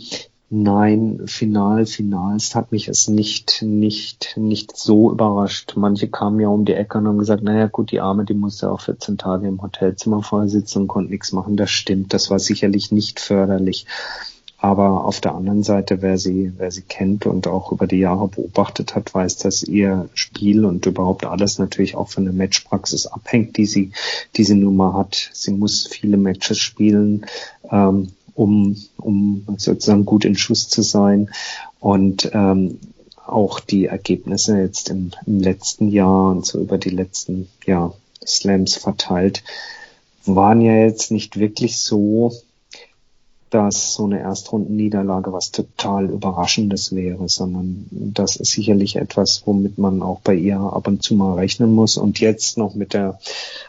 Nein, 0.54 1.22
final, 1.28 1.86
finals 1.86 2.54
hat 2.54 2.72
mich 2.72 2.86
es 2.88 3.08
nicht, 3.08 3.62
nicht, 3.62 4.36
nicht 4.36 4.76
so 4.76 5.10
überrascht. 5.10 5.72
Manche 5.76 6.08
kamen 6.08 6.40
ja 6.40 6.48
um 6.48 6.66
die 6.66 6.74
Ecke 6.74 6.98
und 6.98 7.08
haben 7.08 7.18
gesagt, 7.18 7.42
naja 7.42 7.68
gut, 7.68 7.90
die 7.90 8.02
Arme, 8.02 8.26
die 8.26 8.34
musste 8.34 8.70
auch 8.70 8.82
14 8.82 9.16
Tage 9.16 9.48
im 9.48 9.62
Hotelzimmer 9.62 10.22
vorher 10.22 10.50
und 10.52 10.88
konnte 10.88 11.10
nichts 11.10 11.32
machen. 11.32 11.56
Das 11.56 11.70
stimmt, 11.70 12.12
das 12.12 12.28
war 12.28 12.38
sicherlich 12.38 12.92
nicht 12.92 13.18
förderlich. 13.18 13.86
Aber 14.62 15.06
auf 15.06 15.20
der 15.20 15.34
anderen 15.34 15.64
Seite, 15.64 16.02
wer 16.02 16.18
sie, 16.18 16.52
wer 16.56 16.70
sie 16.70 16.82
kennt 16.82 17.26
und 17.26 17.48
auch 17.48 17.72
über 17.72 17.88
die 17.88 17.98
Jahre 17.98 18.28
beobachtet 18.28 18.94
hat, 18.94 19.12
weiß, 19.12 19.38
dass 19.38 19.64
ihr 19.64 20.08
Spiel 20.14 20.64
und 20.64 20.86
überhaupt 20.86 21.26
alles 21.26 21.58
natürlich 21.58 21.96
auch 21.96 22.08
von 22.08 22.22
der 22.22 22.32
Matchpraxis 22.32 23.08
abhängt, 23.08 23.56
die 23.56 23.66
sie, 23.66 23.90
die 24.36 24.44
sie 24.44 24.54
nun 24.54 24.76
mal 24.76 24.92
hat. 24.92 25.30
Sie 25.32 25.50
muss 25.50 25.88
viele 25.88 26.16
Matches 26.16 26.58
spielen, 26.58 27.26
ähm, 27.72 28.12
um, 28.34 28.76
um 28.98 29.44
sozusagen 29.56 30.04
gut 30.04 30.24
in 30.24 30.36
Schuss 30.36 30.68
zu 30.68 30.82
sein. 30.82 31.30
Und 31.80 32.30
ähm, 32.32 32.78
auch 33.26 33.58
die 33.58 33.86
Ergebnisse 33.86 34.60
jetzt 34.60 34.90
im, 34.90 35.10
im 35.26 35.40
letzten 35.40 35.88
Jahr 35.88 36.30
und 36.30 36.46
so 36.46 36.60
über 36.60 36.78
die 36.78 36.90
letzten 36.90 37.48
ja, 37.66 37.92
Slams 38.24 38.76
verteilt, 38.76 39.42
waren 40.24 40.60
ja 40.60 40.76
jetzt 40.76 41.10
nicht 41.10 41.36
wirklich 41.36 41.80
so, 41.80 42.32
dass 43.52 43.92
so 43.92 44.04
eine 44.04 44.20
Erstrundenniederlage 44.20 45.32
was 45.32 45.50
total 45.50 46.06
Überraschendes 46.06 46.94
wäre, 46.94 47.28
sondern 47.28 47.86
das 47.90 48.36
ist 48.36 48.52
sicherlich 48.52 48.96
etwas, 48.96 49.42
womit 49.44 49.76
man 49.76 50.00
auch 50.00 50.20
bei 50.20 50.34
ihr 50.34 50.58
ab 50.58 50.88
und 50.88 51.02
zu 51.02 51.14
mal 51.14 51.34
rechnen 51.34 51.74
muss. 51.74 51.98
Und 51.98 52.18
jetzt 52.18 52.56
noch 52.56 52.74
mit 52.74 52.94
der 52.94 53.18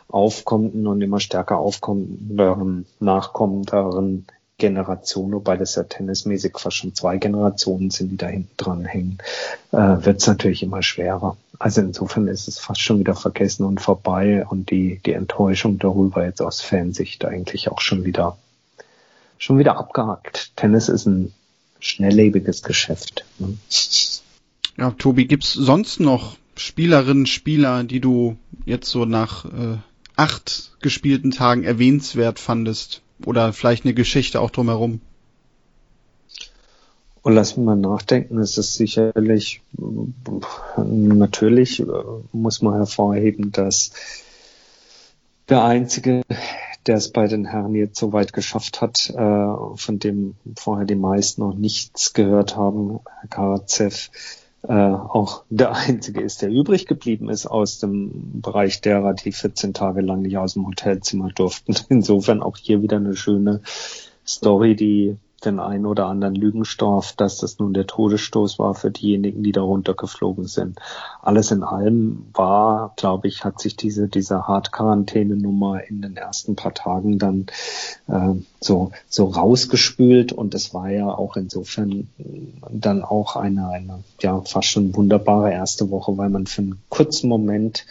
aufkommenden 0.07 0.87
und 0.87 1.01
immer 1.01 1.19
stärker 1.19 1.57
aufkommenden, 1.57 2.85
nachkommenderen 3.01 4.25
Generation, 4.57 5.33
wobei 5.33 5.57
das 5.57 5.75
ja 5.75 5.83
tennismäßig 5.83 6.57
fast 6.57 6.77
schon 6.77 6.95
zwei 6.95 7.17
Generationen 7.17 7.89
sind, 7.89 8.11
die 8.11 8.17
da 8.17 8.27
hinten 8.27 8.55
dran 8.55 8.85
hängen, 8.85 9.17
äh, 9.73 9.77
wird 9.77 10.21
es 10.21 10.27
natürlich 10.27 10.63
immer 10.63 10.81
schwerer. 10.81 11.35
Also 11.59 11.81
insofern 11.81 12.27
ist 12.27 12.47
es 12.47 12.59
fast 12.59 12.79
schon 12.79 12.99
wieder 12.99 13.15
vergessen 13.15 13.65
und 13.65 13.81
vorbei 13.81 14.45
und 14.47 14.69
die, 14.69 15.01
die 15.05 15.13
Enttäuschung 15.13 15.79
darüber 15.79 16.23
jetzt 16.23 16.41
aus 16.41 16.61
Fansicht 16.61 17.25
eigentlich 17.25 17.69
auch 17.69 17.81
schon 17.81 18.05
wieder, 18.05 18.37
schon 19.37 19.57
wieder 19.59 19.77
abgehakt. 19.77 20.51
Tennis 20.55 20.89
ist 20.89 21.05
ein 21.05 21.33
schnelllebiges 21.79 22.63
Geschäft. 22.63 23.25
Ne? 23.39 23.57
Ja, 24.77 24.91
Tobi, 24.91 25.25
gibt's 25.25 25.53
sonst 25.53 25.99
noch 25.99 26.37
Spielerinnen, 26.55 27.25
Spieler, 27.25 27.83
die 27.83 27.99
du 27.99 28.37
jetzt 28.65 28.89
so 28.89 29.05
nach 29.05 29.45
äh, 29.45 29.77
acht 30.15 30.71
gespielten 30.81 31.31
Tagen 31.31 31.63
erwähnenswert 31.63 32.39
fandest? 32.39 33.03
oder 33.25 33.53
vielleicht 33.53 33.85
eine 33.85 33.93
Geschichte 33.93 34.41
auch 34.41 34.51
drumherum. 34.51 35.01
Und 37.21 37.33
lass 37.33 37.55
mich 37.55 37.65
mal 37.65 37.77
nachdenken, 37.77 38.37
es 38.39 38.57
ist 38.57 38.73
sicherlich, 38.73 39.61
natürlich 40.75 41.79
äh, 41.79 41.85
muss 42.33 42.61
man 42.61 42.73
hervorheben, 42.73 43.53
dass 43.53 43.91
der 45.47 45.63
Einzige, 45.63 46.23
der 46.87 46.97
es 46.97 47.11
bei 47.11 47.27
den 47.27 47.45
Herren 47.45 47.75
jetzt 47.75 47.99
so 47.99 48.13
weit 48.13 48.33
geschafft 48.33 48.81
hat, 48.81 49.09
äh, 49.09 49.75
von 49.75 49.99
dem 49.99 50.35
vorher 50.55 50.85
die 50.85 50.95
meisten 50.95 51.41
noch 51.41 51.55
nichts 51.55 52.13
gehört 52.13 52.55
haben, 52.55 52.99
Herr 53.19 53.29
Karatsev, 53.29 54.09
äh, 54.63 54.73
auch 54.73 55.43
der 55.49 55.75
einzige 55.75 56.21
ist, 56.21 56.41
der 56.41 56.49
übrig 56.49 56.85
geblieben 56.85 57.29
ist 57.29 57.45
aus 57.45 57.79
dem 57.79 58.41
Bereich 58.41 58.81
derer, 58.81 59.13
die 59.13 59.31
14 59.31 59.73
Tage 59.73 60.01
lang 60.01 60.21
nicht 60.21 60.37
aus 60.37 60.53
dem 60.53 60.65
Hotelzimmer 60.65 61.29
durften. 61.29 61.75
Insofern 61.89 62.41
auch 62.41 62.57
hier 62.57 62.81
wieder 62.81 62.97
eine 62.97 63.15
schöne 63.15 63.61
Story, 64.25 64.75
die 64.75 65.17
den 65.45 65.59
einen 65.59 65.85
oder 65.85 66.07
anderen 66.07 66.35
Lügenstoff, 66.35 67.13
dass 67.13 67.37
das 67.37 67.59
nun 67.59 67.73
der 67.73 67.87
Todesstoß 67.87 68.59
war 68.59 68.73
für 68.75 68.91
diejenigen, 68.91 69.43
die 69.43 69.51
da 69.51 69.61
runtergeflogen 69.61 70.45
sind. 70.45 70.79
Alles 71.21 71.51
in 71.51 71.63
allem 71.63 72.25
war, 72.33 72.93
glaube 72.95 73.27
ich, 73.27 73.43
hat 73.43 73.59
sich 73.59 73.75
diese, 73.75 74.07
diese 74.07 74.47
Hard-Quarantäne-Nummer 74.47 75.83
in 75.83 76.01
den 76.01 76.17
ersten 76.17 76.55
paar 76.55 76.73
Tagen 76.73 77.19
dann 77.19 77.45
äh, 78.07 78.41
so, 78.59 78.91
so 79.07 79.25
rausgespült 79.25 80.31
und 80.33 80.53
es 80.55 80.73
war 80.73 80.89
ja 80.89 81.07
auch 81.07 81.35
insofern 81.35 82.07
dann 82.69 83.03
auch 83.03 83.35
eine, 83.35 83.69
eine 83.69 84.03
ja 84.21 84.41
fast 84.41 84.69
schon 84.69 84.95
wunderbare 84.95 85.51
erste 85.51 85.89
Woche, 85.89 86.17
weil 86.17 86.29
man 86.29 86.47
für 86.47 86.61
einen 86.61 86.81
kurzen 86.89 87.29
Moment 87.29 87.85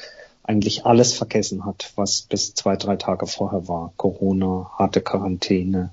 eigentlich 0.44 0.86
alles 0.86 1.12
vergessen 1.12 1.64
hat, 1.64 1.92
was 1.96 2.22
bis 2.22 2.54
zwei, 2.54 2.76
drei 2.76 2.96
Tage 2.96 3.26
vorher 3.26 3.68
war. 3.68 3.92
Corona, 3.96 4.70
harte 4.76 5.00
Quarantäne, 5.00 5.90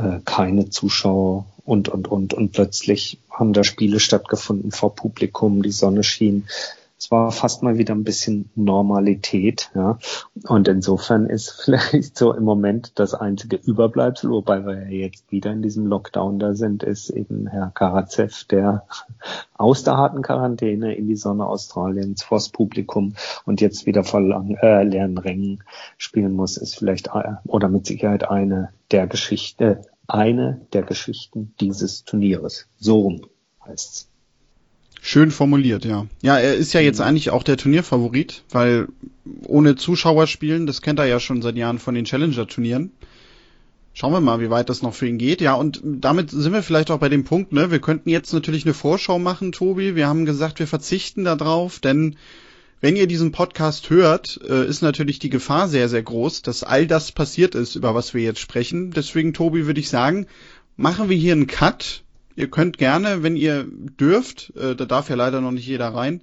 äh, 0.00 0.20
keine 0.24 0.70
Zuschauer 0.70 1.46
und, 1.64 1.88
und, 1.88 2.08
und, 2.08 2.34
und 2.34 2.52
plötzlich 2.52 3.20
haben 3.30 3.52
da 3.52 3.64
Spiele 3.64 4.00
stattgefunden 4.00 4.70
vor 4.70 4.94
Publikum, 4.94 5.62
die 5.62 5.72
Sonne 5.72 6.02
schien. 6.02 6.46
Es 6.98 7.10
war 7.10 7.32
fast 7.32 7.62
mal 7.62 7.78
wieder 7.78 7.94
ein 7.94 8.04
bisschen 8.04 8.50
Normalität, 8.54 9.70
ja. 9.74 9.98
Und 10.46 10.68
insofern 10.68 11.26
ist 11.26 11.50
vielleicht 11.64 12.18
so 12.18 12.34
im 12.34 12.44
Moment 12.44 12.92
das 12.96 13.14
einzige 13.14 13.56
Überbleibsel, 13.56 14.30
wobei 14.30 14.66
wir 14.66 14.82
ja 14.82 15.06
jetzt 15.06 15.30
wieder 15.32 15.50
in 15.52 15.62
diesem 15.62 15.86
Lockdown 15.86 16.38
da 16.38 16.54
sind, 16.54 16.82
ist 16.82 17.08
eben 17.08 17.46
Herr 17.46 17.72
Karatsev, 17.74 18.44
der 18.44 18.84
aus 19.54 19.82
der 19.82 19.96
harten 19.96 20.22
Quarantäne 20.22 20.94
in 20.94 21.06
die 21.06 21.16
Sonne 21.16 21.46
Australiens 21.46 22.22
vors 22.22 22.50
Publikum 22.50 23.14
und 23.46 23.62
jetzt 23.62 23.86
wieder 23.86 24.04
vor 24.04 24.20
lang, 24.20 24.56
äh, 24.60 24.82
leeren 24.82 25.16
Rängen 25.16 25.64
spielen 25.96 26.34
muss, 26.34 26.58
ist 26.58 26.76
vielleicht 26.76 27.08
äh, 27.14 27.36
oder 27.46 27.68
mit 27.68 27.86
Sicherheit 27.86 28.28
eine 28.28 28.70
der 28.90 29.06
Geschichte, 29.06 29.82
eine 30.14 30.66
der 30.72 30.82
Geschichten 30.82 31.54
dieses 31.60 32.04
Turnieres. 32.04 32.66
So 32.78 33.00
rum 33.00 33.26
heißt's. 33.64 34.08
Schön 35.02 35.30
formuliert, 35.30 35.86
ja. 35.86 36.06
Ja, 36.20 36.38
er 36.38 36.54
ist 36.54 36.74
ja 36.74 36.80
jetzt 36.80 36.98
mhm. 36.98 37.06
eigentlich 37.06 37.30
auch 37.30 37.42
der 37.42 37.56
Turnierfavorit, 37.56 38.44
weil 38.50 38.88
ohne 39.46 39.76
Zuschauer 39.76 40.26
spielen, 40.26 40.66
das 40.66 40.82
kennt 40.82 40.98
er 40.98 41.06
ja 41.06 41.20
schon 41.20 41.40
seit 41.40 41.56
Jahren 41.56 41.78
von 41.78 41.94
den 41.94 42.04
Challenger-Turnieren. 42.04 42.92
Schauen 43.92 44.12
wir 44.12 44.20
mal, 44.20 44.40
wie 44.40 44.50
weit 44.50 44.68
das 44.68 44.82
noch 44.82 44.94
für 44.94 45.08
ihn 45.08 45.18
geht. 45.18 45.40
Ja, 45.40 45.54
und 45.54 45.80
damit 45.82 46.30
sind 46.30 46.52
wir 46.52 46.62
vielleicht 46.62 46.90
auch 46.90 46.98
bei 46.98 47.08
dem 47.08 47.24
Punkt, 47.24 47.52
ne? 47.52 47.70
Wir 47.70 47.80
könnten 47.80 48.08
jetzt 48.08 48.32
natürlich 48.32 48.64
eine 48.64 48.74
Vorschau 48.74 49.18
machen, 49.18 49.52
Tobi. 49.52 49.96
Wir 49.96 50.06
haben 50.06 50.26
gesagt, 50.26 50.58
wir 50.58 50.66
verzichten 50.66 51.24
darauf, 51.24 51.80
denn 51.80 52.16
wenn 52.80 52.96
ihr 52.96 53.06
diesen 53.06 53.32
Podcast 53.32 53.90
hört, 53.90 54.40
äh, 54.48 54.66
ist 54.66 54.82
natürlich 54.82 55.18
die 55.18 55.30
Gefahr 55.30 55.68
sehr, 55.68 55.88
sehr 55.88 56.02
groß, 56.02 56.42
dass 56.42 56.64
all 56.64 56.86
das 56.86 57.12
passiert 57.12 57.54
ist, 57.54 57.74
über 57.74 57.94
was 57.94 58.14
wir 58.14 58.22
jetzt 58.22 58.40
sprechen. 58.40 58.90
Deswegen, 58.90 59.34
Tobi, 59.34 59.66
würde 59.66 59.80
ich 59.80 59.88
sagen, 59.88 60.26
machen 60.76 61.08
wir 61.08 61.16
hier 61.16 61.32
einen 61.32 61.46
Cut 61.46 62.02
Ihr 62.40 62.48
könnt 62.48 62.78
gerne, 62.78 63.22
wenn 63.22 63.36
ihr 63.36 63.66
dürft, 63.68 64.54
äh, 64.56 64.74
da 64.74 64.86
darf 64.86 65.10
ja 65.10 65.16
leider 65.16 65.42
noch 65.42 65.50
nicht 65.50 65.66
jeder 65.66 65.88
rein, 65.88 66.22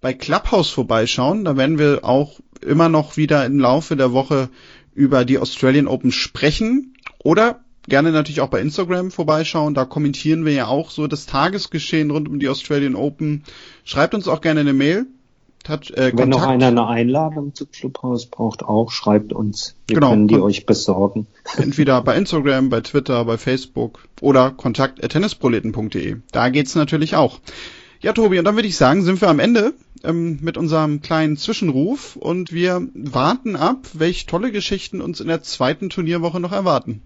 bei 0.00 0.14
Clubhouse 0.14 0.70
vorbeischauen. 0.70 1.44
Da 1.44 1.58
werden 1.58 1.78
wir 1.78 2.04
auch 2.04 2.40
immer 2.62 2.88
noch 2.88 3.18
wieder 3.18 3.44
im 3.44 3.58
Laufe 3.58 3.94
der 3.94 4.12
Woche 4.12 4.48
über 4.94 5.26
die 5.26 5.38
Australian 5.38 5.86
Open 5.86 6.10
sprechen. 6.10 6.94
Oder 7.22 7.60
gerne 7.86 8.12
natürlich 8.12 8.40
auch 8.40 8.48
bei 8.48 8.62
Instagram 8.62 9.10
vorbeischauen. 9.10 9.74
Da 9.74 9.84
kommentieren 9.84 10.46
wir 10.46 10.52
ja 10.52 10.68
auch 10.68 10.90
so 10.90 11.06
das 11.06 11.26
Tagesgeschehen 11.26 12.10
rund 12.10 12.28
um 12.28 12.38
die 12.38 12.48
Australian 12.48 12.94
Open. 12.94 13.44
Schreibt 13.84 14.14
uns 14.14 14.26
auch 14.26 14.40
gerne 14.40 14.60
eine 14.60 14.72
Mail. 14.72 15.06
Hat, 15.68 15.90
äh, 15.90 16.12
Wenn 16.14 16.30
noch 16.30 16.46
einer 16.46 16.68
eine 16.68 16.86
Einladung 16.86 17.54
zu 17.54 17.66
Clubhouse 17.66 18.26
braucht, 18.26 18.62
auch 18.62 18.90
schreibt 18.90 19.32
uns. 19.32 19.76
Wir 19.86 19.96
genau. 19.96 20.10
können 20.10 20.28
die 20.28 20.38
euch 20.38 20.66
besorgen. 20.66 21.26
Entweder 21.56 22.00
bei 22.02 22.16
Instagram, 22.16 22.70
bei 22.70 22.80
Twitter, 22.80 23.24
bei 23.24 23.36
Facebook 23.36 24.08
oder 24.20 24.50
kontakt.tennisproleten.de. 24.50 26.16
Da 26.32 26.48
geht's 26.48 26.74
natürlich 26.74 27.16
auch. 27.16 27.40
Ja, 28.00 28.12
Tobi, 28.12 28.38
und 28.38 28.44
dann 28.44 28.54
würde 28.54 28.68
ich 28.68 28.76
sagen, 28.76 29.02
sind 29.02 29.20
wir 29.20 29.28
am 29.28 29.40
Ende 29.40 29.74
ähm, 30.04 30.38
mit 30.40 30.56
unserem 30.56 31.02
kleinen 31.02 31.36
Zwischenruf 31.36 32.16
und 32.16 32.52
wir 32.52 32.88
warten 32.94 33.56
ab, 33.56 33.78
welche 33.92 34.26
tolle 34.26 34.52
Geschichten 34.52 35.00
uns 35.00 35.20
in 35.20 35.28
der 35.28 35.42
zweiten 35.42 35.90
Turnierwoche 35.90 36.40
noch 36.40 36.52
erwarten. 36.52 37.02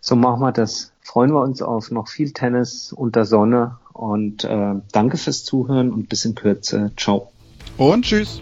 So 0.00 0.14
machen 0.14 0.40
wir 0.40 0.52
das. 0.52 0.92
Freuen 1.00 1.32
wir 1.32 1.42
uns 1.42 1.62
auf 1.62 1.90
noch 1.90 2.08
viel 2.08 2.32
Tennis 2.32 2.92
unter 2.92 3.24
Sonne 3.24 3.78
und 3.94 4.44
äh, 4.44 4.74
danke 4.92 5.16
fürs 5.16 5.44
Zuhören 5.44 5.90
und 5.90 6.08
bis 6.08 6.24
in 6.24 6.34
Kürze. 6.34 6.92
Ciao 6.96 7.32
und 7.78 8.04
tschüss. 8.04 8.40